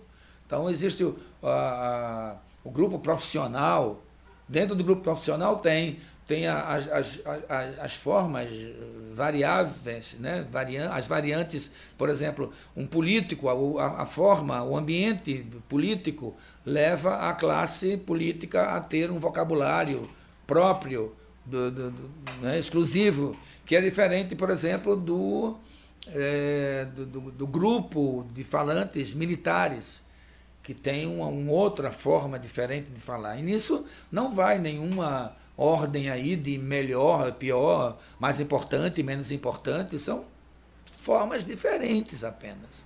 [0.45, 4.04] Então, existe o, a, o grupo profissional,
[4.47, 8.49] Dentro do grupo profissional tem, tem as, as, as, as formas
[9.13, 10.45] variáveis, né?
[10.91, 17.97] as variantes, por exemplo, um político, a, a, forma, o ambiente político leva a classe
[17.97, 20.07] política a ter um vocabulário
[20.45, 22.09] próprio, do, do, do
[22.41, 22.59] né?
[22.59, 25.55] exclusivo, que é diferente, por exemplo, do,
[26.07, 30.04] é, do, do grupo de falantes militares
[30.65, 33.37] que tem uma, uma, outra forma diferente de falar.
[33.37, 40.25] E nisso não vai nenhuma ordem aí de melhor, pior, mais importante, menos importante, são
[40.99, 42.83] formas diferentes apenas.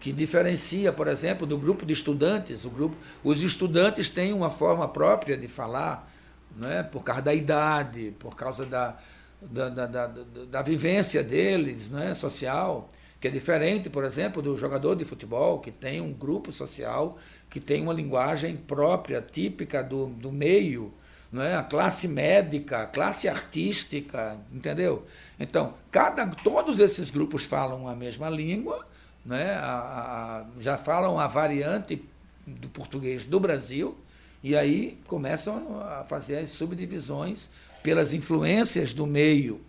[0.00, 2.64] Que diferencia, por exemplo, do grupo de estudantes.
[2.64, 6.12] O grupo, os estudantes têm uma forma própria de falar,
[6.60, 8.96] é por causa da idade, por causa da,
[9.40, 10.06] da, da, da,
[10.50, 12.90] da vivência deles, é social
[13.22, 17.16] que é diferente, por exemplo, do jogador de futebol, que tem um grupo social,
[17.48, 20.92] que tem uma linguagem própria, típica do, do meio,
[21.30, 21.54] não é?
[21.54, 25.04] a classe médica, a classe artística, entendeu?
[25.38, 28.84] Então, cada, todos esses grupos falam a mesma língua,
[29.24, 29.52] né?
[29.52, 32.04] A, a, já falam a variante
[32.44, 33.96] do português do Brasil,
[34.42, 37.48] e aí começam a fazer as subdivisões
[37.84, 39.60] pelas influências do meio,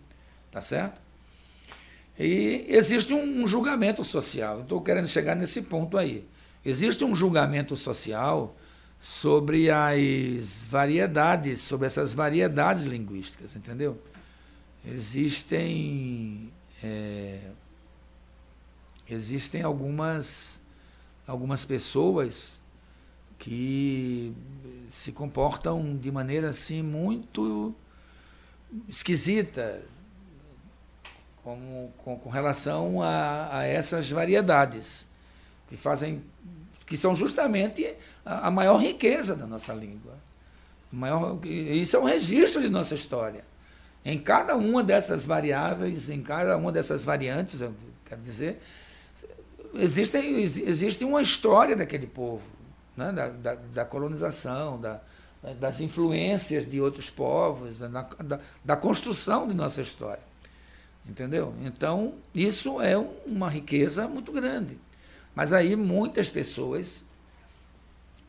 [0.49, 1.02] tá certo?
[2.17, 4.61] E existe um julgamento social.
[4.61, 6.27] Estou querendo chegar nesse ponto aí.
[6.63, 8.55] Existe um julgamento social
[8.99, 14.01] sobre as variedades, sobre essas variedades linguísticas, entendeu?
[14.85, 16.49] Existem
[16.81, 17.39] é,
[19.09, 20.61] existem algumas
[21.27, 22.61] algumas pessoas
[23.39, 24.33] que
[24.89, 27.75] se comportam de maneira assim muito
[28.87, 29.81] esquisita,
[31.43, 35.05] com, com, com relação a, a, essas variedades,
[35.67, 36.23] que fazem
[36.85, 40.13] que são justamente a, a maior riqueza da nossa língua.
[40.91, 43.43] Maior, isso é um registro de nossa história.
[44.05, 47.73] Em cada uma dessas variáveis, em cada uma dessas variantes, eu
[48.05, 48.61] quero dizer,
[49.73, 52.43] existe, existe uma história daquele povo,
[52.95, 53.11] né?
[53.11, 55.01] da, da, da colonização, da,
[55.59, 60.32] das influências de outros povos, da, da, da construção de nossa história.
[61.07, 61.53] Entendeu?
[61.63, 64.77] Então, isso é uma riqueza muito grande.
[65.35, 67.03] Mas aí muitas pessoas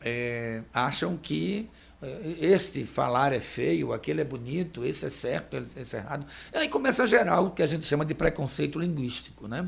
[0.01, 1.69] é, acham que
[2.01, 6.27] é, este falar é feio, aquele é bonito, esse é certo, esse é errado.
[6.53, 9.47] E aí começa a gerar o que a gente chama de preconceito linguístico.
[9.47, 9.67] Né?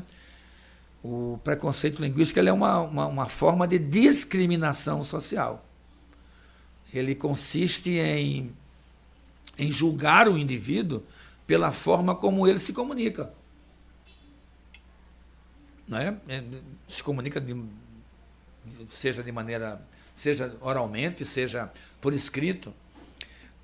[1.02, 5.64] O preconceito linguístico é uma, uma, uma forma de discriminação social.
[6.92, 8.52] Ele consiste em,
[9.58, 11.02] em julgar o indivíduo
[11.48, 13.32] pela forma como ele se comunica.
[15.88, 16.14] Né?
[16.86, 17.58] Se comunica de,
[18.90, 19.80] seja de maneira,
[20.14, 22.74] seja oralmente, seja por escrito.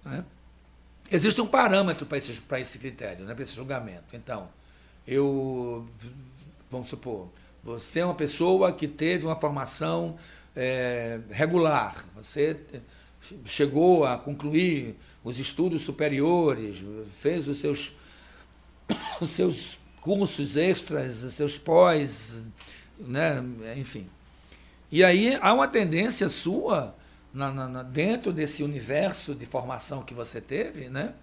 [0.03, 0.25] Né?
[1.11, 3.35] Existe um parâmetro para esse, esse critério, né?
[3.35, 4.17] para esse julgamento.
[4.17, 4.49] Então,
[5.07, 5.87] eu,
[6.71, 7.29] vamos supor,
[7.63, 10.17] você é uma pessoa que teve uma formação
[10.57, 12.59] é, regular, você
[13.45, 16.85] chegou a concluir os estudos superiores,
[17.19, 17.93] fez os seus
[19.21, 22.35] os seus cursos extras, os seus pós,
[22.99, 23.43] né?
[23.77, 24.07] enfim.
[24.93, 26.95] E aí há uma tendência sua,
[27.33, 31.15] na, na, dentro desse universo de formação que você teve, né?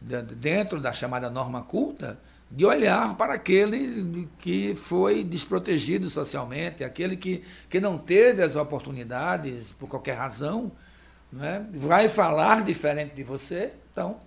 [0.00, 2.18] dentro da chamada norma culta,
[2.50, 9.72] de olhar para aquele que foi desprotegido socialmente, aquele que, que não teve as oportunidades
[9.72, 10.72] por qualquer razão,
[11.32, 11.66] né?
[11.72, 13.72] vai falar diferente de você.
[13.92, 14.18] Então,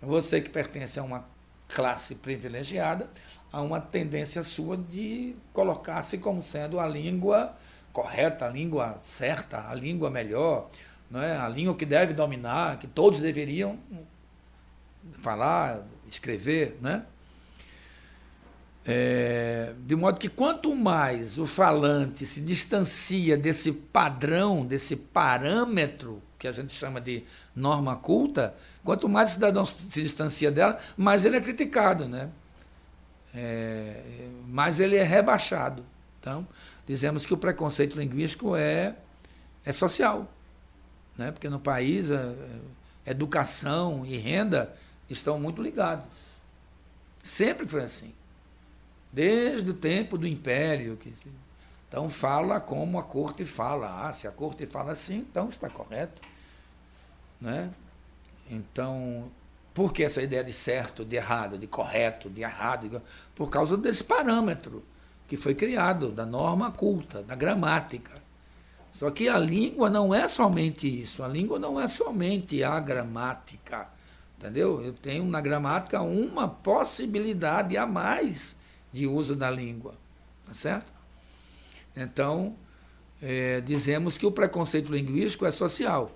[0.00, 1.24] você que pertence a uma
[1.68, 3.08] classe privilegiada,
[3.52, 7.54] há uma tendência sua de colocar-se como sendo a língua
[7.92, 10.68] correta, a língua certa, a língua melhor,
[11.14, 11.36] é?
[11.36, 13.78] a língua que deve dominar, que todos deveriam
[15.22, 17.04] falar, escrever, né?
[18.88, 26.46] É, de modo que quanto mais o falante se distancia desse padrão, desse parâmetro que
[26.46, 31.36] a gente chama de norma culta, quanto mais o cidadão se distancia dela, mais ele
[31.36, 32.30] é criticado, né?
[33.34, 35.84] É, mais ele é rebaixado.
[36.20, 36.46] Então,
[36.86, 38.96] dizemos que o preconceito linguístico é,
[39.64, 40.30] é social,
[41.16, 41.30] né?
[41.30, 42.34] porque no país a,
[43.06, 44.74] a educação e renda
[45.08, 46.04] estão muito ligados.
[47.22, 48.12] Sempre foi assim.
[49.12, 50.96] Desde o tempo do império.
[50.96, 51.12] Que
[51.96, 54.06] então fala como a corte fala.
[54.06, 56.20] Ah, se a corte fala assim, então está correto.
[57.40, 57.70] Né?
[58.50, 59.32] Então,
[59.72, 63.00] por que essa ideia de certo, de errado, de correto, de errado?
[63.34, 64.84] Por causa desse parâmetro
[65.26, 68.12] que foi criado, da norma culta, da gramática.
[68.92, 73.88] Só que a língua não é somente isso, a língua não é somente a gramática.
[74.36, 74.84] Entendeu?
[74.84, 78.54] Eu tenho na gramática uma possibilidade a mais
[78.92, 79.94] de uso da língua.
[80.46, 80.95] Tá certo?
[81.96, 82.54] Então,
[83.22, 86.12] é, dizemos que o preconceito linguístico é social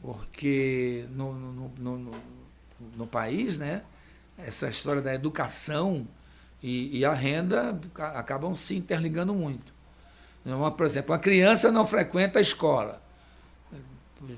[0.00, 2.14] porque no, no, no,
[2.96, 3.82] no, país, né,
[4.36, 6.06] essa história da educação
[6.62, 7.78] e, e, a renda
[8.14, 9.72] acabam se interligando muito.
[10.44, 13.02] Uma, por exemplo, uma criança não frequenta a escola,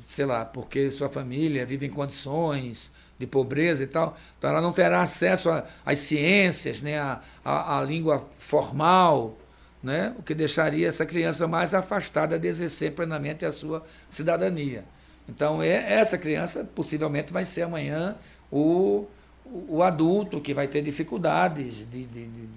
[0.08, 4.72] sei lá, porque sua família vive em condições de pobreza e tal, então ela não
[4.72, 5.50] terá acesso
[5.84, 9.38] às ciências, né, à, à língua formal,
[9.82, 14.84] né, o que deixaria essa criança mais afastada de exercer plenamente a sua cidadania.
[15.28, 18.16] Então, é, essa criança possivelmente vai ser amanhã
[18.50, 19.06] o,
[19.44, 22.48] o adulto que vai ter dificuldades de, de, de,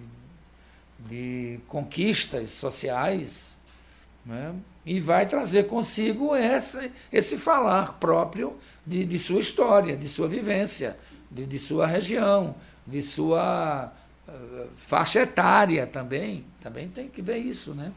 [1.07, 3.55] de conquistas sociais
[4.25, 4.53] né?
[4.86, 10.97] e vai trazer consigo esse, esse falar próprio de, de sua história, de sua vivência,
[11.29, 12.55] de, de sua região,
[12.86, 13.93] de sua
[14.75, 16.45] faixa etária também.
[16.62, 17.91] Também tem que ver isso, né?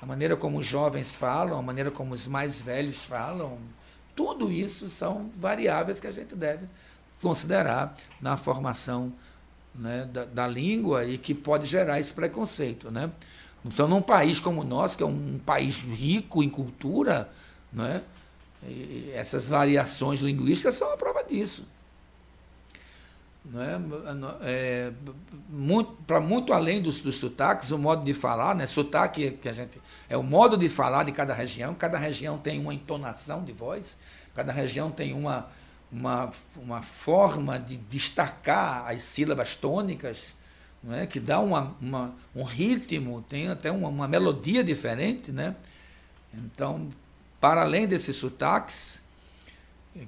[0.00, 3.58] A maneira como os jovens falam, a maneira como os mais velhos falam,
[4.14, 6.66] tudo isso são variáveis que a gente deve
[7.20, 9.12] considerar na formação
[9.74, 12.90] né, da, da, língua e que pode gerar esse preconceito.
[12.90, 13.10] Né?
[13.64, 17.30] Então, num país como o nosso, que é um país rico em cultura,
[17.72, 18.02] né,
[19.14, 21.66] essas variações linguísticas são a prova disso.
[23.54, 23.78] É?
[24.42, 24.92] É,
[25.48, 28.66] muito, para muito além dos, dos, sotaques, o modo de falar, né?
[28.66, 31.72] sotaque que a gente é o modo de falar de cada região.
[31.74, 33.96] Cada região tem uma entonação de voz,
[34.34, 35.46] cada região tem uma,
[35.92, 40.34] uma, uma forma de destacar as sílabas tônicas,
[40.82, 41.06] não é?
[41.06, 45.30] que dá uma, uma, um ritmo, tem até uma, uma melodia diferente.
[45.30, 45.54] Né?
[46.34, 46.88] Então,
[47.40, 49.00] para além desses sotaques,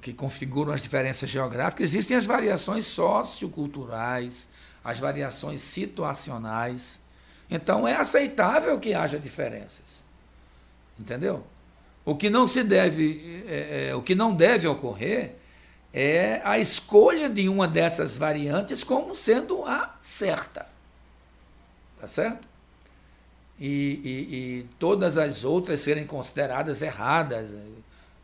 [0.01, 4.47] que configuram as diferenças geográficas, existem as variações socioculturais,
[4.83, 6.99] as variações situacionais.
[7.49, 10.03] Então é aceitável que haja diferenças.
[10.99, 11.43] Entendeu?
[12.05, 15.35] O que não se deve, é, é, o que não deve ocorrer
[15.93, 20.67] é a escolha de uma dessas variantes como sendo a certa.
[21.99, 22.47] Tá certo?
[23.59, 27.49] E, e, e todas as outras serem consideradas erradas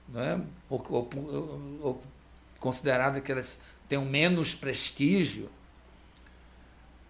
[0.10, 0.42] né?
[0.70, 2.02] ou, ou, ou
[2.60, 5.50] considerada que elas tenham menos prestígio.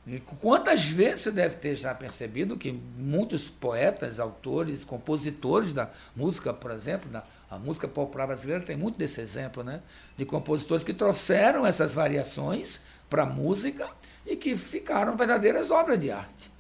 [0.07, 6.53] E quantas vezes você deve ter já percebido que muitos poetas, autores, compositores da música,
[6.53, 9.81] por exemplo, da, a música popular brasileira tem muito desse exemplo, né?
[10.15, 13.89] De compositores que trouxeram essas variações para a música
[14.27, 16.51] e que ficaram verdadeiras obras de arte.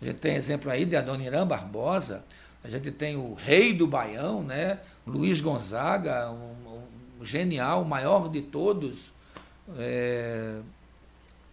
[0.00, 2.24] A gente tem exemplo aí de Adoniran Barbosa,
[2.64, 4.80] a gente tem o rei do Baião, né?
[5.06, 6.88] Luiz Gonzaga, o,
[7.20, 9.12] o genial, o maior de todos
[9.76, 10.60] é,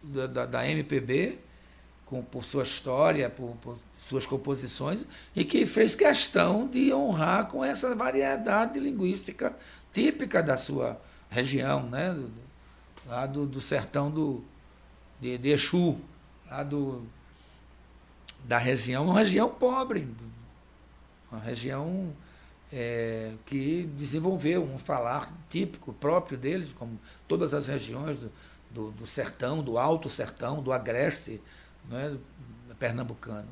[0.03, 1.39] da, da, MPB,
[2.05, 5.05] com, por sua história, por, por, suas composições,
[5.35, 9.55] e que fez questão de honrar com essa variedade linguística
[9.91, 10.99] típica da sua
[11.29, 12.15] região, né?
[13.07, 14.43] Lá do, do sertão do,
[15.19, 15.99] de, de Exu,
[16.49, 17.03] lá do,
[18.45, 20.07] da região, uma região pobre,
[21.31, 22.13] uma região
[22.71, 28.31] é, que desenvolveu um falar típico próprio deles, como todas as regiões do,
[28.71, 31.41] do, do sertão, do alto sertão, do agreste
[31.89, 32.17] né,
[32.77, 33.47] pernambucano.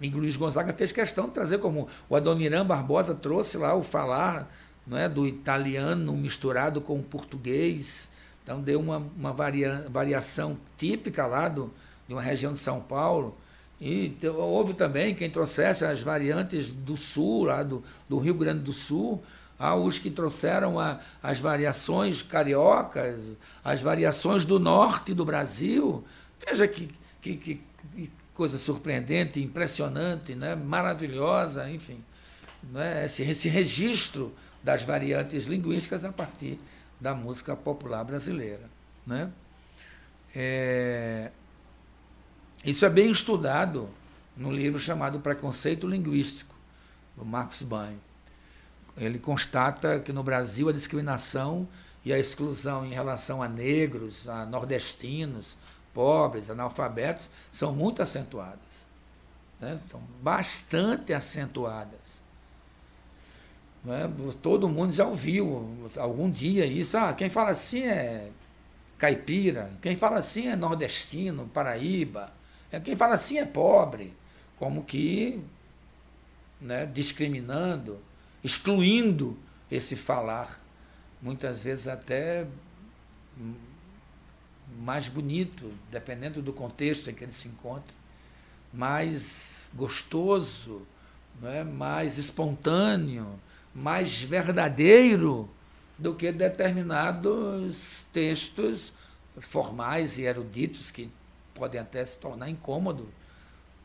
[0.00, 4.52] E Luiz Gonzaga fez questão de trazer como o Adoniran Barbosa trouxe lá o falar
[4.86, 8.08] não é, do italiano misturado com o português.
[8.42, 11.72] Então deu uma, uma varia, variação típica lá do,
[12.06, 13.36] de uma região de São Paulo.
[13.80, 18.72] E houve também quem trouxesse as variantes do sul, lá do, do Rio Grande do
[18.72, 19.22] Sul,
[19.58, 23.20] há os que trouxeram a, as variações cariocas,
[23.62, 26.04] as variações do norte do Brasil.
[26.46, 27.60] Veja que, que, que,
[27.94, 30.54] que coisa surpreendente, impressionante, né?
[30.54, 32.02] maravilhosa, enfim.
[32.72, 33.04] Né?
[33.04, 36.58] Esse, esse registro das variantes linguísticas a partir
[37.00, 38.62] da música popular brasileira.
[39.06, 39.30] Né?
[40.34, 41.30] É,
[42.64, 43.90] isso é bem estudado
[44.34, 46.54] no livro chamado Preconceito Linguístico,
[47.14, 48.00] do Marcos Banho.
[48.96, 51.68] Ele constata que no Brasil a discriminação
[52.04, 55.58] e a exclusão em relação a negros, a nordestinos,
[55.92, 58.58] pobres, analfabetos, são muito acentuadas.
[59.60, 59.78] Né?
[59.90, 62.00] São bastante acentuadas.
[63.84, 64.10] Né?
[64.40, 66.96] Todo mundo já ouviu algum dia isso.
[66.96, 68.30] Ah, quem fala assim é
[68.96, 72.32] caipira, quem fala assim é nordestino, paraíba,
[72.80, 74.14] quem fala assim é pobre,
[74.58, 75.40] como que
[76.60, 77.98] né, discriminando,
[78.42, 79.38] excluindo
[79.70, 80.60] esse falar,
[81.20, 82.46] muitas vezes até
[84.78, 87.94] mais bonito, dependendo do contexto em que ele se encontra,
[88.72, 90.82] mais gostoso,
[91.42, 93.38] é, mais espontâneo,
[93.74, 95.48] mais verdadeiro
[95.98, 98.92] do que determinados textos
[99.40, 101.10] formais e eruditos que
[101.54, 103.08] podem até se tornar incômodo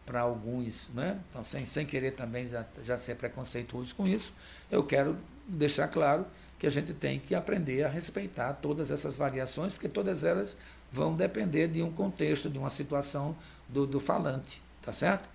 [0.05, 0.89] para alguns.
[0.89, 1.19] Né?
[1.29, 4.33] Então, sem, sem querer também já, já ser preconceituoso com isso,
[4.71, 5.15] eu quero
[5.47, 6.25] deixar claro
[6.57, 10.57] que a gente tem que aprender a respeitar todas essas variações, porque todas elas
[10.91, 13.35] vão depender de um contexto, de uma situação
[13.67, 15.29] do, do falante, tá certo?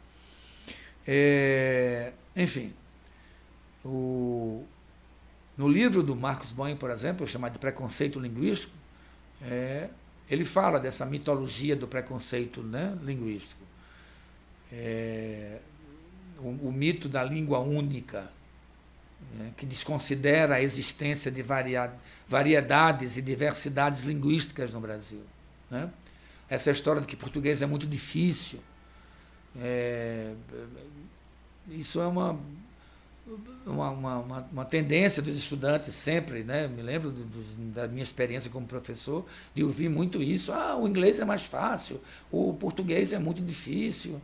[1.07, 2.75] É, enfim,
[3.85, 4.65] o,
[5.57, 8.73] no livro do Marcos Boeing, por exemplo, chamado de Preconceito Linguístico,
[9.43, 9.89] é,
[10.31, 13.63] ele fala dessa mitologia do preconceito né, linguístico.
[14.73, 15.59] É,
[16.39, 18.31] o, o, mito da língua única,
[19.37, 21.45] né, que desconsidera a existência de
[22.27, 25.23] variedades e diversidades linguísticas no Brasil.
[25.71, 25.91] Né?
[26.49, 28.61] Essa história de que português é muito difícil.
[29.57, 30.33] É,
[31.69, 32.39] isso é uma,
[33.67, 36.69] uma, uma, uma, tendência dos estudantes sempre, né?
[36.69, 40.53] me lembro do, do, da minha experiência como professor, de ouvir muito isso.
[40.53, 42.01] Ah, o inglês é mais fácil,
[42.31, 44.21] o português é muito difícil,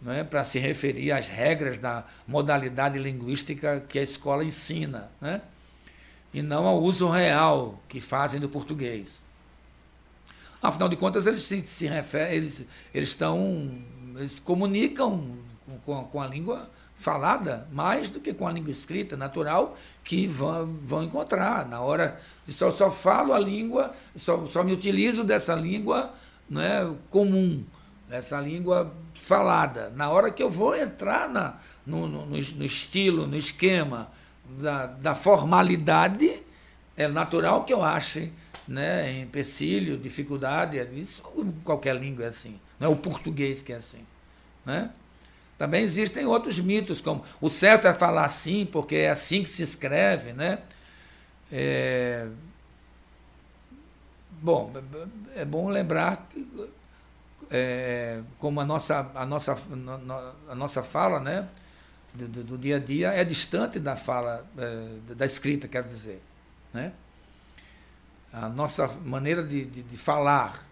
[0.00, 0.22] não é?
[0.22, 5.40] para se referir às regras da modalidade linguística que a escola ensina, né?
[6.32, 9.20] e não ao uso real que fazem do português.
[10.60, 13.70] Afinal de contas, eles se, se referem, eles, eles estão.
[14.16, 15.36] Eles comunicam
[15.84, 20.66] com, com a língua falada mais do que com a língua escrita, natural, que vão,
[20.84, 21.66] vão encontrar.
[21.66, 22.20] Na hora.
[22.48, 26.12] Só, só falo a língua, só, só me utilizo dessa língua
[26.48, 27.64] né, comum,
[28.10, 29.92] essa língua falada.
[29.96, 34.10] Na hora que eu vou entrar na, no, no, no estilo, no esquema
[34.60, 36.42] da, da formalidade,
[36.96, 38.32] é natural que eu ache
[38.66, 41.22] né, empecilho, dificuldade, isso
[41.64, 42.58] qualquer língua é assim.
[42.78, 44.04] Não é o português que é assim.
[44.64, 44.90] Né?
[45.56, 49.62] Também existem outros mitos, como o certo é falar assim, porque é assim que se
[49.62, 50.32] escreve.
[50.32, 50.58] Né?
[51.52, 52.26] É...
[54.42, 54.72] Bom,
[55.34, 56.70] é bom lembrar que,
[57.50, 59.56] é, como a nossa, a, nossa,
[60.48, 61.48] a nossa fala né,
[62.12, 66.20] do, do dia a dia é distante da fala, é, da escrita, quero dizer.
[66.72, 66.92] Né?
[68.34, 70.66] a nossa maneira de, de, de falar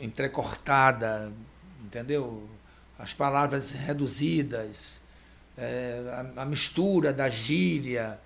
[0.00, 1.32] entrecortada,
[1.80, 2.48] entendeu?
[2.98, 5.00] As palavras reduzidas,
[5.56, 6.00] é,
[6.36, 8.18] a, a, mistura da gíria,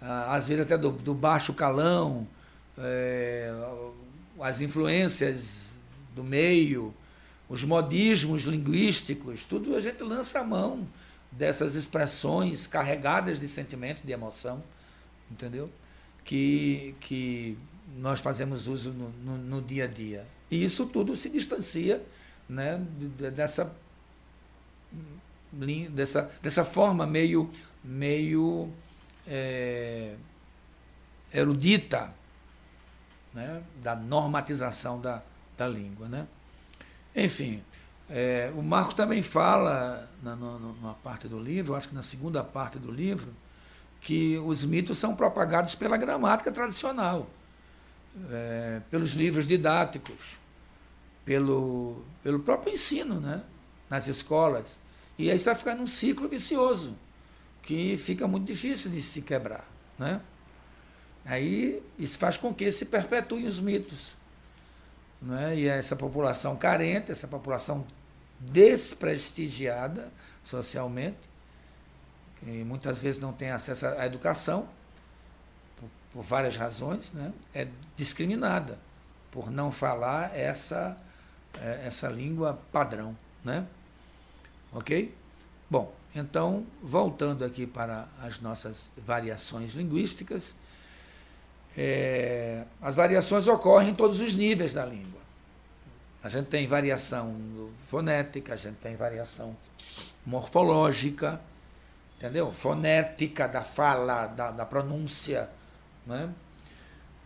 [0.00, 2.26] a, às vezes até do, do baixo calão,
[2.78, 3.52] é,
[4.40, 5.70] as influências
[6.14, 6.94] do meio,
[7.48, 10.86] os modismos linguísticos, tudo a gente lança a mão
[11.30, 14.62] dessas expressões carregadas de sentimento, de emoção,
[15.30, 15.70] entendeu?
[16.24, 17.56] que, que
[17.96, 20.26] nós fazemos uso no, no, no dia a dia.
[20.50, 22.02] E isso tudo se distancia
[22.48, 22.80] né,
[23.34, 23.72] dessa,
[25.90, 27.50] dessa, dessa forma meio,
[27.82, 28.70] meio
[29.26, 30.14] é,
[31.32, 32.14] erudita
[33.32, 35.22] né, da normatização da,
[35.56, 36.08] da língua.
[36.08, 36.26] Né?
[37.14, 37.62] Enfim,
[38.08, 42.78] é, o Marco também fala, na, numa parte do livro, acho que na segunda parte
[42.78, 43.32] do livro,
[44.00, 47.26] que os mitos são propagados pela gramática tradicional,
[48.30, 50.38] é, pelos livros didáticos,
[51.24, 53.42] pelo, pelo próprio ensino né,
[53.88, 54.78] nas escolas.
[55.18, 56.96] E aí você vai ficar num ciclo vicioso,
[57.62, 59.68] que fica muito difícil de se quebrar.
[59.98, 60.20] Né?
[61.24, 64.14] Aí isso faz com que se perpetuem os mitos.
[65.22, 65.56] Né?
[65.56, 67.86] E essa população carente, essa população
[68.40, 70.12] desprestigiada
[70.42, 71.18] socialmente,
[72.40, 74.68] que muitas vezes não tem acesso à educação,
[75.76, 77.32] por, por várias razões, né?
[77.54, 78.78] é discriminada
[79.30, 80.96] por não falar essa,
[81.60, 83.16] é, essa língua padrão.
[83.42, 83.66] Né?
[84.74, 85.14] Ok?
[85.70, 90.54] Bom, então, voltando aqui para as nossas variações linguísticas,
[91.76, 95.20] é, as variações ocorrem em todos os níveis da língua.
[96.22, 97.36] A gente tem variação
[97.88, 99.56] fonética, a gente tem variação
[100.24, 101.40] morfológica,
[102.16, 102.50] entendeu?
[102.50, 105.50] Fonética da fala, da, da pronúncia.
[106.06, 106.30] Né?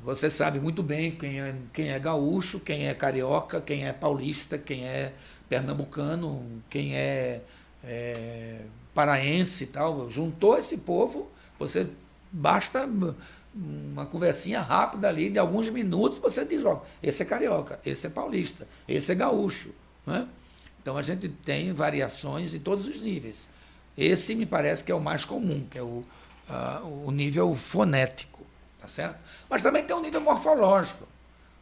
[0.00, 4.58] Você sabe muito bem quem é, quem é gaúcho, quem é carioca, quem é paulista,
[4.58, 5.12] quem é
[5.48, 7.40] pernambucano, quem é,
[7.84, 8.60] é
[8.94, 10.10] paraense e tal.
[10.10, 11.86] Juntou esse povo, você
[12.30, 12.88] basta
[13.54, 18.10] uma conversinha rápida ali, de alguns minutos, você diz logo, esse é carioca, esse é
[18.10, 19.70] paulista, esse é gaúcho.
[20.06, 20.28] Né?
[20.80, 23.48] Então a gente tem variações em todos os níveis.
[23.96, 26.04] Esse me parece que é o mais comum, que é o,
[26.48, 28.46] uh, o nível fonético,
[28.80, 29.18] tá certo?
[29.50, 31.06] Mas também tem um nível morfológico.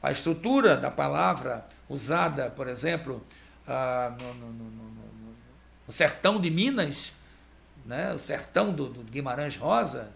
[0.03, 3.25] A estrutura da palavra usada, por exemplo,
[3.67, 4.71] uh, no, no, no,
[5.87, 7.13] no, sertão de Minas,
[7.85, 8.13] né?
[8.13, 10.11] o sertão do, do Guimarães Rosa,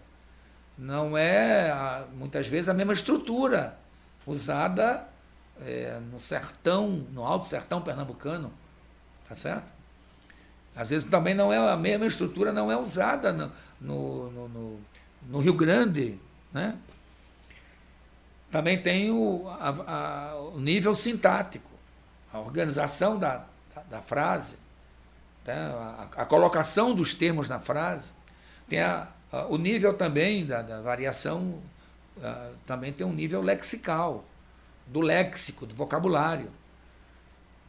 [0.77, 3.77] não é muitas vezes a mesma estrutura
[4.25, 5.07] usada
[5.61, 8.51] é, no sertão, no alto sertão pernambucano,
[9.27, 9.69] tá certo?
[10.75, 14.79] Às vezes também não é a mesma estrutura, não é usada no, no, no,
[15.23, 16.17] no Rio Grande,
[16.51, 16.77] né?
[18.49, 21.70] Também tem o, a, a, o nível sintático,
[22.31, 24.55] a organização da, da, da frase,
[25.45, 25.55] né?
[25.55, 28.11] a, a colocação dos termos na frase.
[28.67, 31.61] Tem a, Uh, o nível também da, da variação
[32.17, 34.25] uh, também tem um nível lexical,
[34.85, 36.51] do léxico, do vocabulário,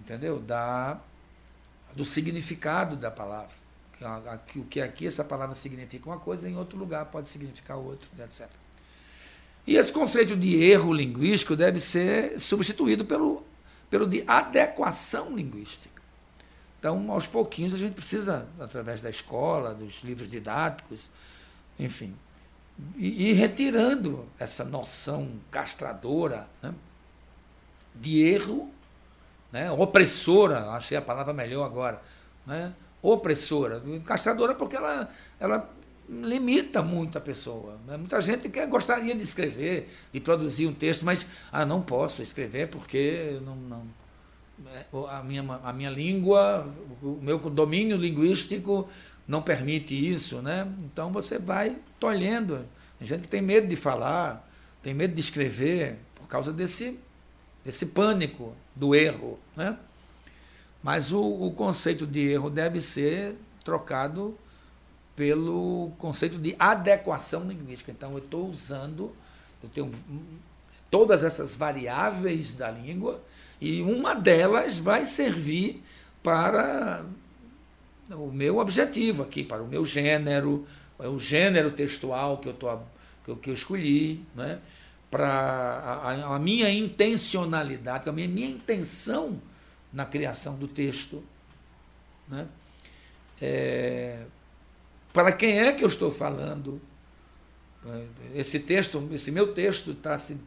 [0.01, 0.41] entendeu?
[0.41, 0.99] Da,
[1.95, 3.63] do significado da palavra.
[4.57, 8.49] O que aqui essa palavra significa uma coisa, em outro lugar pode significar outra, etc.
[9.65, 13.47] E esse conceito de erro linguístico deve ser substituído pelo,
[13.93, 16.01] pelo de adequação linguística.
[16.79, 21.11] Então, aos pouquinhos, a gente precisa, através da escola, dos livros didáticos,
[21.79, 22.17] enfim,
[22.97, 26.73] e retirando essa noção castradora né,
[27.95, 28.73] de erro,
[29.53, 32.01] né, opressora, achei a palavra melhor agora,
[32.47, 32.73] né,
[33.03, 35.71] opressora, castradora porque ela, ela
[36.13, 37.79] limita muito a pessoa.
[37.87, 37.97] Né?
[37.97, 42.69] Muita gente quer, gostaria de escrever, de produzir um texto, mas ah, não posso escrever
[42.69, 43.87] porque não, não,
[44.67, 46.69] é, a, minha, a minha língua,
[47.03, 48.89] o meu domínio linguístico
[49.27, 50.71] não permite isso, né?
[50.85, 52.67] Então você vai tolhendo.
[52.99, 54.49] Tem gente que tem medo de falar,
[54.83, 56.99] tem medo de escrever por causa desse,
[57.65, 59.79] desse pânico do erro, né?
[60.83, 64.37] Mas o, o conceito de erro deve ser trocado
[65.15, 67.91] pelo conceito de adequação linguística.
[67.91, 69.15] Então eu estou usando,
[69.63, 69.93] eu tenho
[70.91, 73.23] todas essas variáveis da língua
[73.61, 75.83] e uma delas vai servir
[76.23, 77.05] para
[78.11, 80.67] o meu objetivo aqui, para o meu gênero,
[80.99, 82.79] é o gênero textual que eu, tô,
[83.37, 84.61] que eu, escolhi, né?
[85.11, 89.41] para a, a, minha intencionalidade, a minha, minha intenção
[89.93, 91.23] na criação do texto.
[92.29, 92.47] Né?
[93.41, 94.25] É,
[95.13, 96.81] para quem é que eu estou falando?
[98.35, 100.39] Esse texto, esse meu texto está se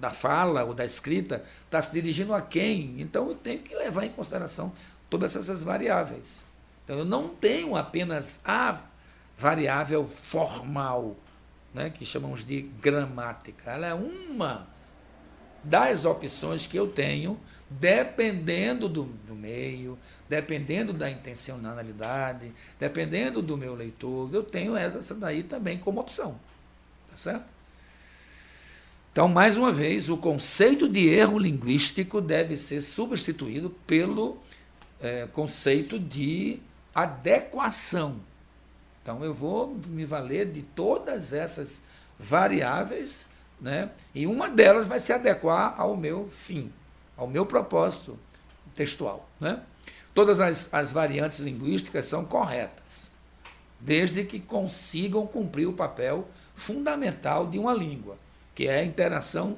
[0.00, 2.96] da fala ou da escrita está se dirigindo a quem?
[2.98, 4.72] Então eu tenho que levar em consideração
[5.08, 6.44] todas essas variáveis.
[6.84, 8.80] Então, eu não tenho apenas a
[9.38, 11.16] variável formal,
[11.72, 13.70] né, que chamamos de gramática.
[13.70, 14.66] Ela é uma
[15.64, 17.38] das opções que eu tenho,
[17.70, 19.98] dependendo do, do meio,
[20.28, 26.38] dependendo da intencionalidade, dependendo do meu leitor, eu tenho essa daí também como opção.
[27.10, 27.44] Tá certo?
[29.12, 34.38] Então, mais uma vez, o conceito de erro linguístico deve ser substituído pelo
[35.02, 36.60] é, conceito de
[36.94, 38.16] adequação.
[39.02, 41.82] Então, eu vou me valer de todas essas
[42.18, 43.26] variáveis
[43.62, 43.90] né?
[44.12, 46.70] e uma delas vai se adequar ao meu fim,
[47.16, 48.18] ao meu propósito
[48.74, 49.28] textual.
[49.40, 49.62] Né?
[50.12, 53.10] Todas as, as variantes linguísticas são corretas,
[53.78, 58.18] desde que consigam cumprir o papel fundamental de uma língua,
[58.52, 59.56] que é a interação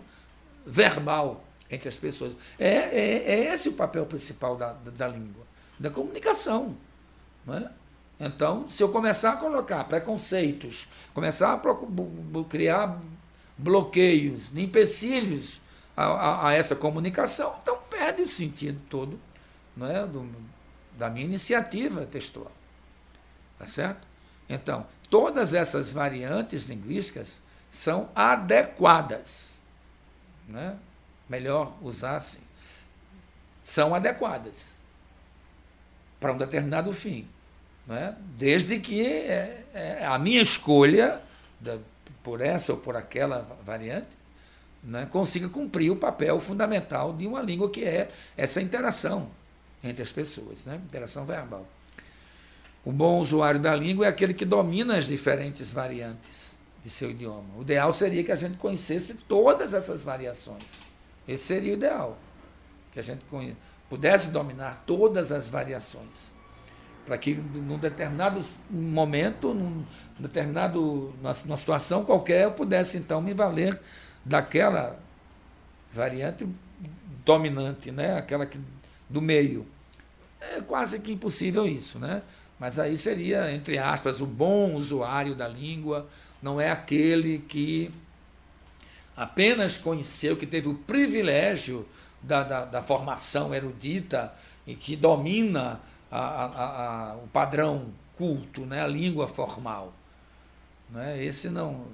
[0.67, 2.35] verbal entre as pessoas.
[2.59, 5.45] É, é, é esse o papel principal da, da, língua,
[5.79, 6.77] da comunicação.
[7.47, 7.71] Né?
[8.21, 13.01] Então, se eu começar a colocar preconceitos, começar a criar
[13.57, 15.61] bloqueios, empecilhos
[15.97, 19.19] a, a, a, essa comunicação, então perde o sentido todo
[19.77, 20.29] não é, do,
[20.97, 22.53] da minha iniciativa textual.
[23.59, 24.07] Tá certo?
[24.49, 27.41] Então, todas essas variantes linguísticas
[27.71, 29.55] são adequadas.
[30.49, 30.77] Né?
[31.29, 32.43] Melhor usar assim.
[33.63, 34.73] São adequadas
[36.21, 37.29] para um determinado fim.
[37.87, 38.15] Né?
[38.37, 41.21] Desde que é, é a minha escolha
[42.25, 44.09] por essa ou por aquela variante
[44.85, 49.29] né, consiga cumprir o papel fundamental de uma língua que é essa interação
[49.83, 50.81] entre as pessoas, né?
[50.85, 51.67] interação verbal.
[52.85, 56.53] O bom usuário da língua é aquele que domina as diferentes variantes
[56.85, 57.49] de seu idioma.
[57.57, 60.65] O ideal seria que a gente conhecesse todas essas variações.
[61.27, 62.19] Esse seria o ideal.
[62.93, 63.25] Que a gente
[63.89, 66.31] pudesse dominar todas as variações.
[67.05, 69.85] Para que, num determinado momento, num
[70.19, 73.79] determinado, numa situação qualquer, eu pudesse, então, me valer
[74.25, 74.99] daquela
[75.93, 76.49] variante
[77.25, 78.17] dominante, né?
[78.17, 78.59] aquela que,
[79.09, 79.67] do meio.
[80.41, 82.23] É quase que impossível isso, né?
[82.59, 86.09] Mas aí seria, entre aspas, o bom usuário da língua,
[86.43, 87.91] não é aquele que
[89.17, 91.87] apenas conheceu, que teve o privilégio
[92.23, 94.33] da, da, da formação erudita
[94.67, 95.81] e que domina
[96.17, 98.83] a, a, a, o padrão culto, né?
[98.83, 99.93] a língua formal.
[100.89, 101.23] Né?
[101.25, 101.89] Esse não.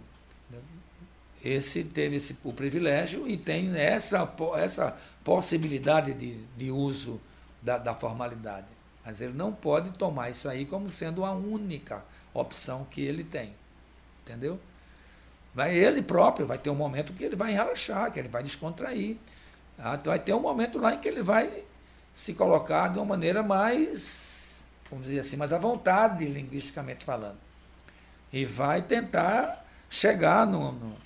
[1.42, 4.94] Esse teve esse, o privilégio e tem essa, essa
[5.24, 7.18] possibilidade de, de uso
[7.62, 8.66] da, da formalidade.
[9.02, 12.04] Mas ele não pode tomar isso aí como sendo a única
[12.34, 13.54] opção que ele tem.
[14.22, 14.60] Entendeu?
[15.54, 19.16] Vai ele próprio, vai ter um momento que ele vai relaxar, que ele vai descontrair.
[19.78, 19.96] Tá?
[19.96, 21.64] Vai ter um momento lá em que ele vai
[22.20, 27.38] se colocar de uma maneira mais, vamos dizer assim, mais à vontade, linguisticamente falando.
[28.30, 30.96] E vai tentar chegar no, no,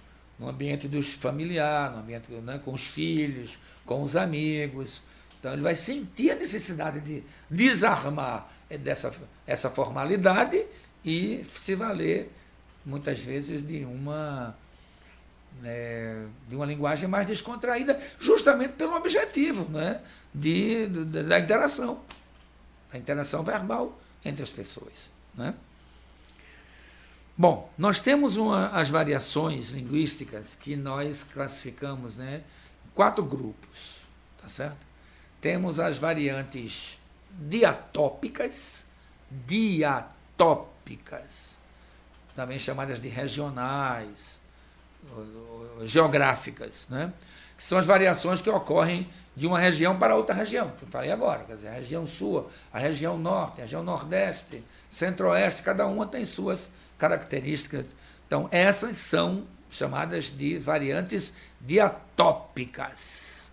[0.41, 3.57] no ambiente dos familiar, no ambiente né, com os filhos,
[3.87, 5.03] com os amigos,
[5.39, 8.51] então ele vai sentir a necessidade de desarmar
[8.81, 9.15] dessa,
[9.47, 10.67] essa formalidade
[11.05, 12.29] e se valer
[12.85, 14.59] muitas vezes de uma
[15.63, 20.01] é, de uma linguagem mais descontraída, justamente pelo objetivo né,
[20.35, 22.01] de, de, da interação,
[22.93, 25.11] a interação verbal entre as pessoas.
[25.35, 25.55] Né?
[27.37, 32.43] Bom, nós temos uma, as variações linguísticas que nós classificamos né,
[32.95, 34.03] quatro grupos,
[34.41, 34.95] tá certo?
[35.45, 36.99] temos as variantes
[37.31, 38.87] diatópicas,
[39.31, 41.59] diatópicas,
[42.35, 44.41] também chamadas de regionais,
[45.85, 47.13] geográficas, né?
[47.57, 51.11] que são as variações que ocorrem de uma região para outra região, que eu falei
[51.11, 56.07] agora, quer dizer, a região sul, a região norte, a região nordeste, centro-oeste, cada uma
[56.07, 57.87] tem suas características.
[58.27, 63.51] Então, essas são chamadas de variantes diatópicas.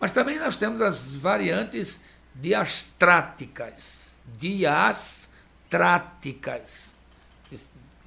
[0.00, 2.00] Mas também nós temos as variantes
[2.34, 4.18] diastráticas.
[4.36, 6.94] Diastráticas.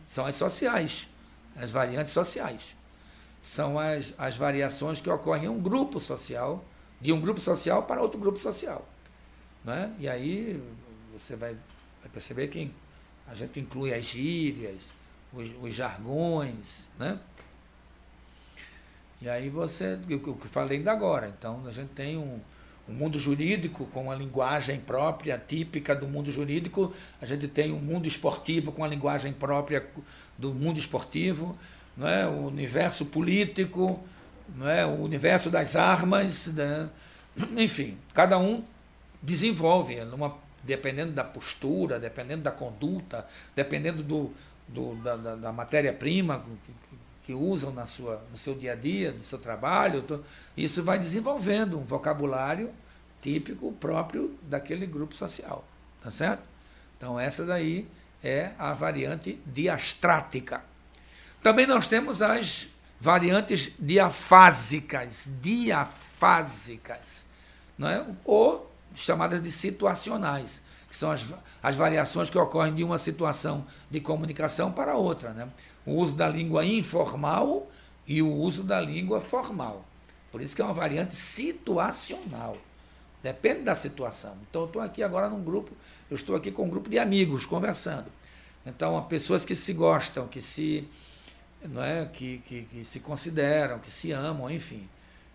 [0.06, 1.08] São as sociais,
[1.56, 2.76] as variantes sociais.
[3.44, 6.64] São as, as variações que ocorrem em um grupo social,
[7.02, 8.88] de um grupo social para outro grupo social.
[9.66, 9.94] Né?
[10.00, 10.64] E aí
[11.12, 11.52] você vai,
[12.02, 12.72] vai perceber que
[13.28, 14.91] a gente inclui as gírias,
[15.34, 17.20] os, os jargões, né?
[19.22, 22.39] E aí você, o que falei ainda agora, então a gente tem um,
[22.88, 27.80] um mundo jurídico com uma linguagem própria, típica do mundo jurídico, a gente tem um
[27.80, 29.86] mundo esportivo com a linguagem própria
[30.38, 31.58] do mundo esportivo,
[31.96, 32.28] não é?
[32.28, 34.04] o universo político,
[34.56, 34.86] não é?
[34.86, 36.89] o universo das armas, né?
[37.58, 38.64] enfim, cada um
[39.22, 44.32] desenvolve, numa, dependendo da postura, dependendo da conduta, dependendo do,
[44.68, 46.44] do da, da, da matéria-prima
[47.26, 50.04] que usam na sua, no seu dia a dia, no seu trabalho,
[50.58, 52.70] isso vai desenvolvendo um vocabulário
[53.22, 55.66] típico próprio daquele grupo social,
[56.02, 56.44] tá certo?
[56.98, 57.88] Então essa daí
[58.22, 60.62] é a variante diastrática.
[61.44, 62.68] Também nós temos as
[63.00, 67.26] variantes diafásicas, diafásicas,
[67.78, 68.06] não é?
[68.24, 71.24] ou chamadas de situacionais, que são as,
[71.62, 75.32] as variações que ocorrem de uma situação de comunicação para outra.
[75.32, 75.50] Né?
[75.86, 77.70] o uso da língua informal
[78.08, 79.86] e o uso da língua formal.
[80.32, 82.58] Por isso que é uma variante situacional.
[83.22, 84.36] Depende da situação.
[84.50, 85.72] Então, eu estou aqui agora num grupo,
[86.10, 88.08] eu estou aqui com um grupo de amigos conversando.
[88.66, 90.88] Então, pessoas que se gostam, que se,
[91.68, 94.88] não é, que, que, que se consideram, que se amam, enfim.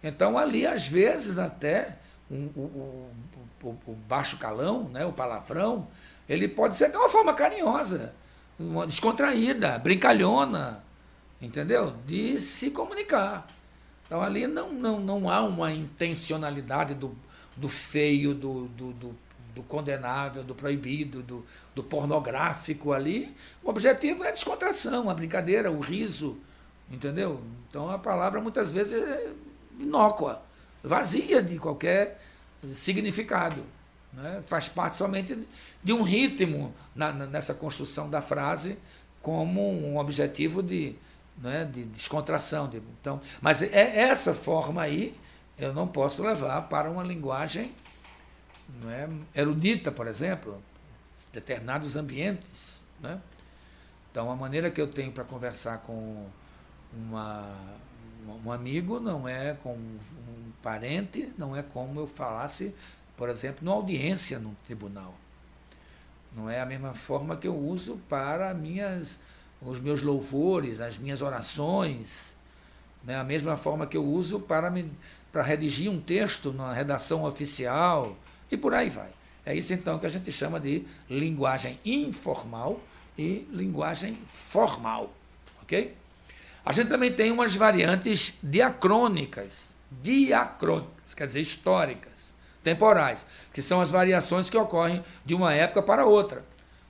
[0.02, 1.96] Então, ali, às vezes, até
[2.30, 5.88] um, o, baixo calão, né, o palavrão,
[6.28, 8.14] ele pode ser de uma forma carinhosa,
[8.58, 10.84] uma descontraída, brincalhona,
[11.40, 11.94] entendeu?
[12.06, 13.46] De se comunicar.
[14.06, 17.16] Então ali não, não, não há uma intencionalidade do,
[17.56, 19.16] do feio, do, do, do,
[19.58, 21.44] do condenável, do proibido, do,
[21.74, 23.34] do pornográfico ali.
[23.62, 26.38] O objetivo é a descontração, a brincadeira, o riso,
[26.88, 27.42] entendeu?
[27.68, 29.32] Então a palavra muitas vezes é
[29.80, 30.42] inócua,
[30.82, 32.22] vazia de qualquer
[32.72, 33.64] significado.
[34.12, 34.42] Né?
[34.46, 35.36] Faz parte somente
[35.82, 38.78] de um ritmo na, nessa construção da frase
[39.20, 40.94] como um objetivo de
[41.36, 42.68] né, de descontração.
[42.68, 45.16] De, então, mas é essa forma aí
[45.58, 47.72] eu não posso levar para uma linguagem
[48.68, 50.62] não é, erudita, por exemplo,
[51.32, 52.80] determinados ambientes.
[53.00, 53.20] Né?
[54.10, 56.26] Então, a maneira que eu tenho para conversar com
[56.92, 57.54] uma,
[58.44, 62.74] um amigo não é com um parente, não é como eu falasse,
[63.16, 65.14] por exemplo, numa audiência no tribunal.
[66.34, 69.18] Não é a mesma forma que eu uso para minhas
[69.60, 72.34] os meus louvores, as minhas orações,
[73.02, 73.16] né?
[73.16, 74.90] a mesma forma que eu uso para, me,
[75.32, 78.16] para redigir um texto na redação oficial
[78.50, 79.08] e por aí vai.
[79.44, 82.80] É isso então que a gente chama de linguagem informal
[83.16, 85.12] e linguagem formal,
[85.62, 85.94] ok?
[86.64, 93.90] A gente também tem umas variantes diacrônicas, diacrônicas, quer dizer, históricas, temporais, que são as
[93.90, 96.44] variações que ocorrem de uma época para outra.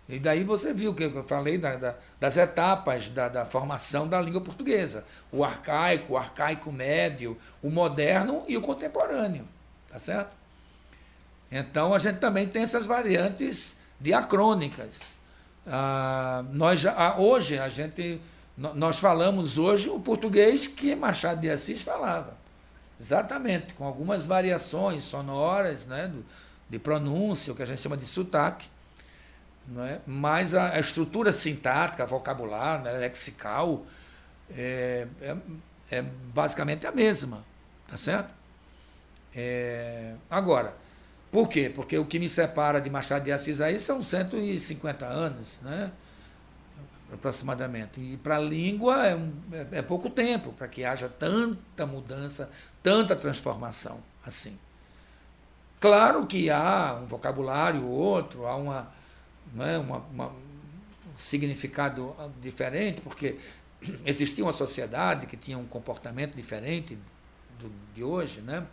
[0.08, 4.20] E daí você viu que eu falei da, da, das etapas da, da, formação da
[4.20, 5.04] língua portuguesa.
[5.30, 9.46] O arcaico, o arcaico médio, o moderno e o contemporâneo.
[9.88, 10.37] Tá certo?
[11.50, 15.14] Então a gente também tem essas variantes diacrônicas.
[15.66, 18.20] Ah, nós já, ah, hoje a gente
[18.56, 22.36] nós falamos hoje o português que Machado de Assis falava.
[23.00, 26.24] Exatamente, com algumas variações sonoras, né, do,
[26.68, 28.68] de pronúncia, o que a gente chama de sotaque
[29.68, 30.00] não é?
[30.06, 33.84] mas a, a estrutura sintática, vocabular, né, lexical,
[34.50, 35.36] é, é,
[35.90, 37.44] é, basicamente a mesma,
[37.86, 38.32] tá certo?
[39.34, 40.74] É, agora,
[41.30, 41.70] por quê?
[41.74, 45.92] Porque o que me separa de Machado de Assis aí são 150 anos, né?
[47.12, 48.00] aproximadamente.
[48.00, 52.50] E para a língua é, um, é, é pouco tempo para que haja tanta mudança,
[52.82, 54.58] tanta transformação assim.
[55.80, 58.92] Claro que há um vocabulário outro, há uma,
[59.54, 59.78] não é?
[59.78, 63.38] uma, uma, um significado diferente, porque
[64.04, 66.98] existia uma sociedade que tinha um comportamento diferente
[67.58, 68.40] do, de hoje.
[68.40, 68.66] Né?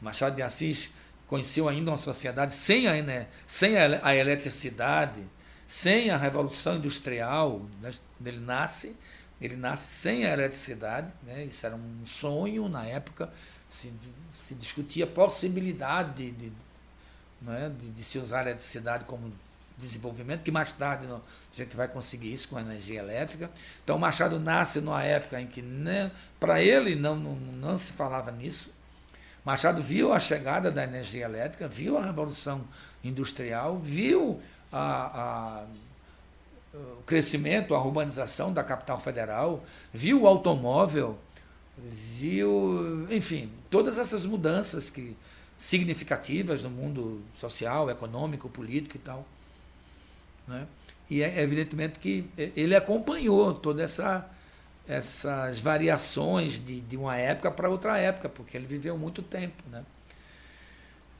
[0.00, 0.90] Machado de Assis
[1.26, 5.22] conheceu ainda uma sociedade sem a, né, sem a, a eletricidade,
[5.66, 7.62] sem a revolução industrial.
[7.80, 7.92] Né?
[8.24, 8.96] Ele nasce,
[9.40, 11.44] ele nasce sem a eletricidade, né?
[11.44, 13.30] isso era um sonho na época,
[13.68, 13.92] se,
[14.32, 16.52] se discutia a possibilidade de, de
[17.42, 19.32] né, de, de, se usar a eletricidade como
[19.76, 21.20] desenvolvimento, que mais tarde a
[21.52, 23.50] gente vai conseguir isso com a energia elétrica.
[23.82, 25.62] Então, Machado nasce numa época em que,
[26.38, 28.72] para ele, não, não, não se falava nisso.
[29.44, 32.62] Machado viu a chegada da energia elétrica, viu a revolução
[33.02, 34.40] industrial, viu
[34.72, 35.66] a, a,
[36.74, 41.18] o crescimento, a urbanização da capital federal, viu o automóvel,
[41.76, 45.14] viu, enfim, todas essas mudanças que
[45.58, 49.26] significativas no mundo social, econômico, político e tal.
[50.48, 50.66] Né?
[51.08, 54.26] E é evidentemente que ele acompanhou todas essa,
[54.86, 59.62] essas variações de, de uma época para outra época, porque ele viveu muito tempo.
[59.70, 59.84] Né?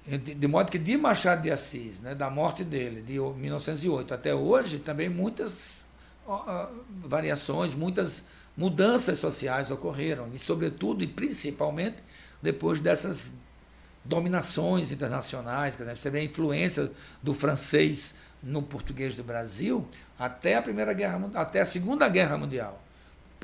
[0.07, 4.35] De, de modo que de Machado de Assis, né, da morte dele, de 1908 até
[4.35, 5.87] hoje, também muitas
[6.89, 8.25] variações, muitas
[8.57, 11.97] mudanças sociais ocorreram, e sobretudo e principalmente
[12.41, 13.33] depois dessas
[14.05, 16.93] dominações internacionais, quer dizer, você vê a influência
[17.23, 19.89] do francês no português do Brasil
[20.19, 22.84] até a primeira guerra até a segunda guerra mundial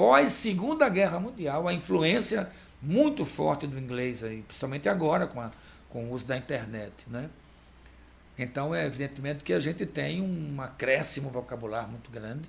[0.00, 2.48] pós segunda guerra mundial a influência
[2.80, 5.50] muito forte do inglês aí principalmente agora com, a,
[5.90, 7.28] com o uso da internet né
[8.38, 12.48] então é evidentemente que a gente tem um acréscimo vocabular muito grande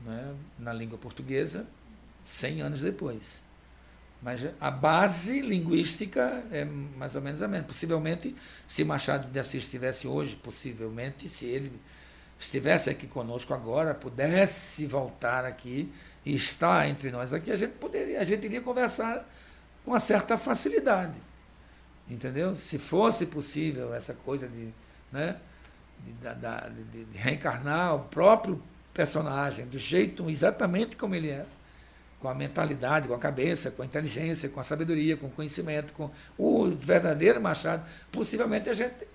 [0.00, 1.64] né, na língua portuguesa
[2.24, 3.40] 100 anos depois
[4.20, 7.66] mas a base linguística é mais ou menos a mesma.
[7.66, 8.36] Possivelmente,
[8.68, 11.72] se Machado de Assis estivesse hoje, possivelmente, se ele
[12.38, 15.92] estivesse aqui conosco agora, pudesse voltar aqui
[16.24, 19.28] e estar entre nós aqui, a gente poderia, a gente iria conversar
[19.84, 21.14] com uma certa facilidade.
[22.08, 22.54] Entendeu?
[22.56, 24.72] Se fosse possível essa coisa de,
[25.10, 25.36] né,
[26.00, 26.12] de,
[26.92, 28.62] de, de reencarnar o próprio
[28.92, 31.62] personagem do jeito exatamente como ele era
[32.22, 35.92] com a mentalidade, com a cabeça, com a inteligência, com a sabedoria, com o conhecimento,
[35.92, 36.08] com
[36.38, 39.08] o verdadeiro Machado, possivelmente a gente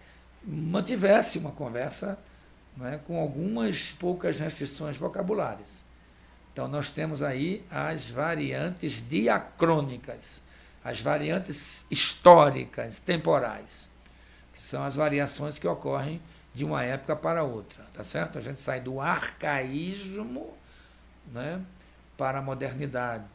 [0.43, 2.19] mantivesse uma conversa
[2.75, 5.86] né, com algumas poucas restrições vocabulárias.
[6.57, 10.41] Então, nós temos aí as variantes diacrônicas,
[10.83, 13.87] as variantes históricas, temporais,
[14.55, 16.19] que são as variações que ocorrem
[16.55, 18.39] de uma época para outra, tá certo?
[18.39, 20.51] A gente sai do arcaísmo,
[21.31, 21.61] né?
[22.17, 23.25] para a modernidade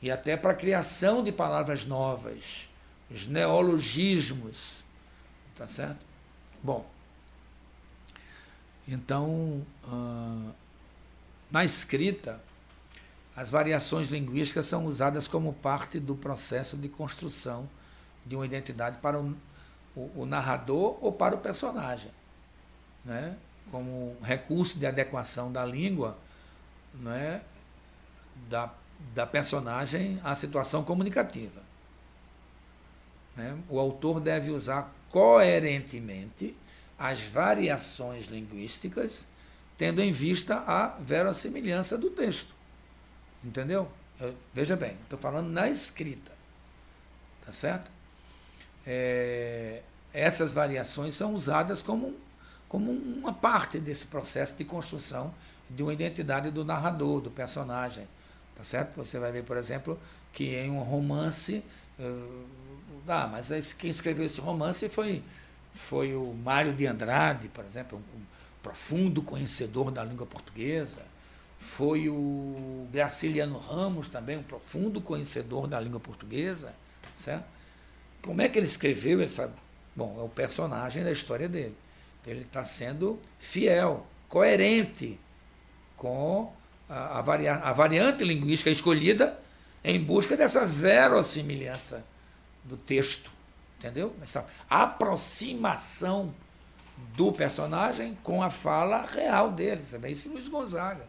[0.00, 2.68] e até para a criação de palavras novas,
[3.10, 4.84] os neologismos,
[5.56, 6.06] tá certo?
[6.62, 6.88] Bom,
[8.86, 9.66] então,
[11.50, 12.40] na escrita,
[13.36, 17.68] as variações linguísticas são usadas como parte do processo de construção
[18.26, 19.36] de uma identidade para o,
[19.96, 22.10] o, o narrador ou para o personagem,
[23.04, 23.36] né?
[23.70, 26.18] como recurso de adequação da língua,
[26.94, 27.40] né?
[28.48, 28.70] da,
[29.14, 31.62] da personagem à situação comunicativa.
[33.36, 33.56] Né?
[33.68, 36.56] O autor deve usar coerentemente
[36.98, 39.24] as variações linguísticas,
[39.78, 42.59] tendo em vista a verossimilhança do texto.
[43.42, 43.90] Entendeu?
[44.20, 46.32] Eu, veja bem, estou falando na escrita.
[47.44, 47.90] Tá certo?
[48.86, 49.82] É,
[50.12, 52.14] essas variações são usadas como,
[52.68, 55.34] como uma parte desse processo de construção
[55.68, 58.06] de uma identidade do narrador, do personagem.
[58.56, 58.96] Tá certo?
[58.96, 59.98] Você vai ver, por exemplo,
[60.32, 61.64] que em um romance.
[61.98, 62.44] Uh,
[63.08, 65.22] ah, mas quem escreveu esse romance foi,
[65.72, 68.22] foi o Mário de Andrade, por exemplo, um, um
[68.62, 71.09] profundo conhecedor da língua portuguesa.
[71.60, 76.74] Foi o Graciliano Ramos também, um profundo conhecedor da língua portuguesa.
[77.16, 77.44] Certo?
[78.22, 79.52] Como é que ele escreveu essa.
[79.94, 81.76] Bom, é o personagem da história dele.
[82.26, 85.18] Ele está sendo fiel, coerente
[85.96, 86.52] com
[86.88, 89.38] a, a, varia, a variante linguística escolhida
[89.84, 92.04] em busca dessa verossimilhança
[92.64, 93.30] do texto,
[93.78, 94.14] entendeu?
[94.22, 96.34] Essa aproximação
[97.16, 99.82] do personagem com a fala real dele.
[99.84, 101.06] Você vê isso em Luiz Gonzaga.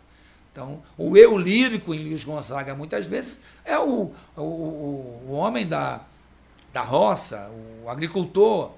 [0.52, 6.02] Então, o eu lírico em Luiz Gonzaga, muitas vezes, é o, o, o homem da,
[6.74, 7.50] da roça,
[7.84, 8.72] o agricultor,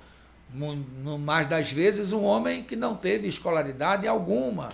[0.53, 4.71] no, mais das vezes, um homem que não teve escolaridade alguma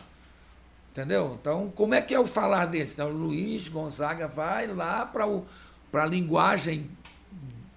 [0.92, 1.38] Entendeu?
[1.40, 2.94] Então, como é que é o falar desse?
[2.94, 6.90] Então, Luiz Gonzaga vai lá para a linguagem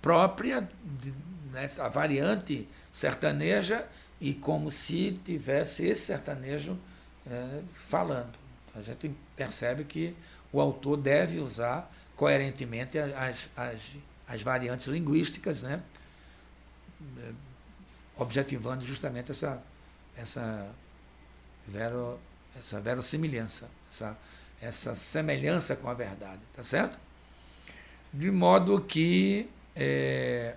[0.00, 0.68] própria,
[1.52, 3.86] né, a variante sertaneja,
[4.20, 6.76] e como se tivesse esse sertanejo
[7.24, 8.41] é, falando.
[8.74, 10.16] A gente percebe que
[10.52, 13.80] o autor deve usar coerentemente as, as,
[14.26, 15.82] as variantes linguísticas, né?
[17.18, 17.32] É,
[18.16, 19.62] objetivando justamente essa,
[20.16, 20.70] essa
[21.66, 22.18] vero,
[22.56, 24.18] essa verossimilhança, essa,
[24.60, 26.98] essa semelhança com a verdade, tá certo?
[28.12, 30.56] De modo que é,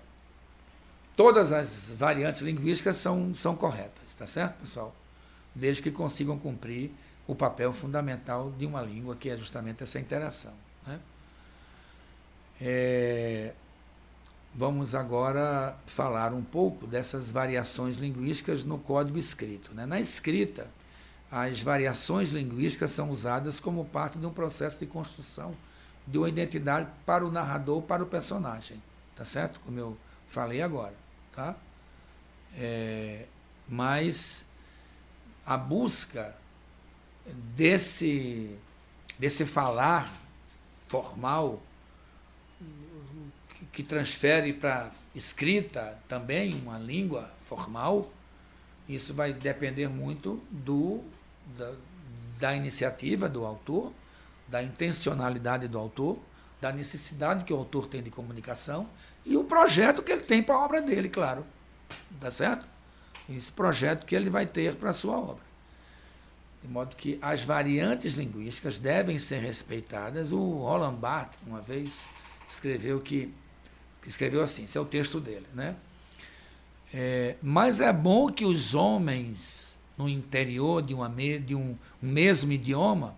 [1.15, 4.95] todas as variantes linguísticas são, são corretas, tá certo, pessoal?
[5.53, 6.91] Desde que consigam cumprir
[7.27, 10.53] o papel fundamental de uma língua, que é justamente essa interação.
[10.85, 10.99] Né?
[12.61, 13.53] É,
[14.53, 19.73] vamos agora falar um pouco dessas variações linguísticas no código escrito.
[19.73, 19.85] Né?
[19.85, 20.67] Na escrita,
[21.31, 25.55] as variações linguísticas são usadas como parte de um processo de construção
[26.07, 28.81] de uma identidade para o narrador, para o personagem.
[29.15, 29.59] Tá certo?
[29.61, 29.97] Como eu
[30.27, 30.93] falei agora.
[31.33, 31.55] Tá?
[32.57, 33.25] É,
[33.67, 34.45] mas
[35.45, 36.35] a busca
[37.55, 38.57] desse,
[39.17, 40.13] desse falar
[40.87, 41.61] formal
[43.71, 48.11] que transfere para escrita também uma língua formal,
[48.87, 51.03] isso vai depender muito do
[51.57, 51.73] da,
[52.39, 53.91] da iniciativa do autor,
[54.47, 56.17] da intencionalidade do autor,
[56.61, 58.87] da necessidade que o autor tem de comunicação
[59.25, 61.45] e o projeto que ele tem para a obra dele, claro.
[62.19, 62.65] Tá certo?
[63.29, 65.43] Esse projeto que ele vai ter para a sua obra.
[66.65, 70.31] De modo que as variantes linguísticas devem ser respeitadas.
[70.31, 72.07] O Roland Barthes, uma vez,
[72.49, 73.31] escreveu que,
[74.07, 75.75] escreveu assim, esse é o texto dele, né?
[76.91, 82.51] É, mas é bom que os homens no interior de, uma, de um, um mesmo
[82.51, 83.15] idioma,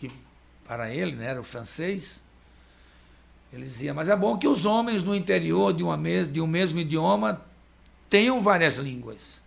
[0.00, 0.10] que
[0.64, 2.20] para ele né, era o francês,
[3.52, 6.80] ele dizia, mas é bom que os homens no interior de, uma de um mesmo
[6.80, 7.40] idioma
[8.10, 9.40] tenham várias línguas.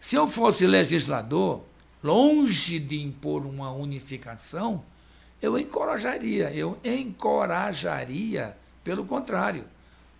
[0.00, 1.69] Se eu fosse legislador,
[2.02, 4.84] longe de impor uma unificação,
[5.40, 9.64] eu encorajaria, eu encorajaria, pelo contrário,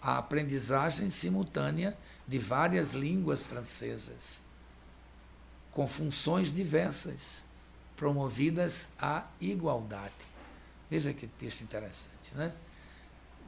[0.00, 4.40] a aprendizagem simultânea de várias línguas francesas,
[5.72, 7.44] com funções diversas,
[7.96, 10.14] promovidas à igualdade.
[10.90, 12.52] Veja que texto interessante, né?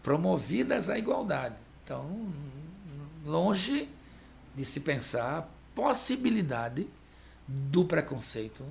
[0.02, 1.54] Promovidas à igualdade.
[1.84, 2.32] Então,
[3.24, 3.88] longe
[4.54, 6.86] de se pensar a possibilidade
[7.70, 8.64] do preconceito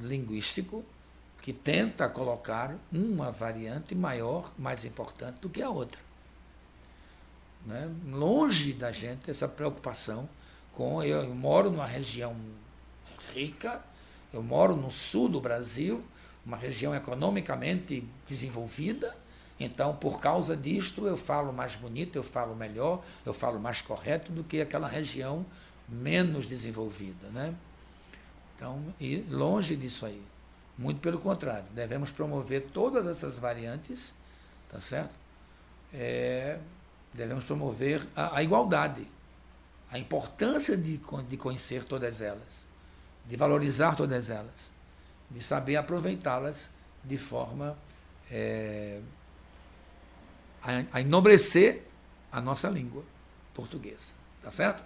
[0.00, 0.84] linguístico
[1.42, 6.00] que tenta colocar uma variante maior, mais importante do que a outra.
[7.64, 7.90] Né?
[8.08, 10.28] Longe da gente essa preocupação
[10.72, 11.02] com.
[11.02, 12.36] Eu, eu moro numa região
[13.34, 13.82] rica,
[14.32, 16.04] eu moro no sul do Brasil,
[16.44, 19.16] uma região economicamente desenvolvida,
[19.58, 24.30] então, por causa disto, eu falo mais bonito, eu falo melhor, eu falo mais correto
[24.30, 25.46] do que aquela região
[25.88, 27.28] menos desenvolvida.
[27.30, 27.54] Né?
[28.56, 28.82] Então,
[29.28, 30.22] longe disso aí.
[30.78, 34.14] Muito pelo contrário, devemos promover todas essas variantes,
[34.68, 35.14] tá certo?
[35.92, 36.58] É,
[37.14, 39.06] devemos promover a, a, igualdade,
[39.90, 42.66] a importância de, de conhecer todas elas,
[43.26, 44.72] de valorizar todas elas,
[45.30, 46.68] de saber aproveitá-las
[47.02, 47.76] de forma
[48.30, 49.00] é,
[50.62, 51.84] a, a enobrecer
[52.30, 53.02] a nossa língua
[53.54, 54.84] portuguesa, tá certo?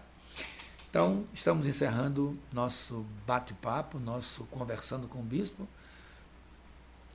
[0.91, 5.68] Então, estamos encerrando nosso bate-papo, nosso conversando com o bispo.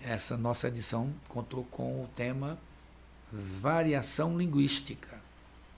[0.01, 2.57] Essa nossa edição contou com o tema
[3.33, 5.19] variação linguística,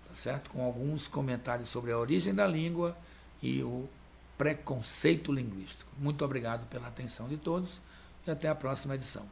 [0.07, 0.51] tá certo?
[0.51, 2.95] Com alguns comentários sobre a origem da língua
[3.41, 3.89] e o
[4.37, 5.89] preconceito linguístico.
[5.97, 7.81] Muito obrigado pela atenção de todos
[8.27, 9.25] e até a próxima edição.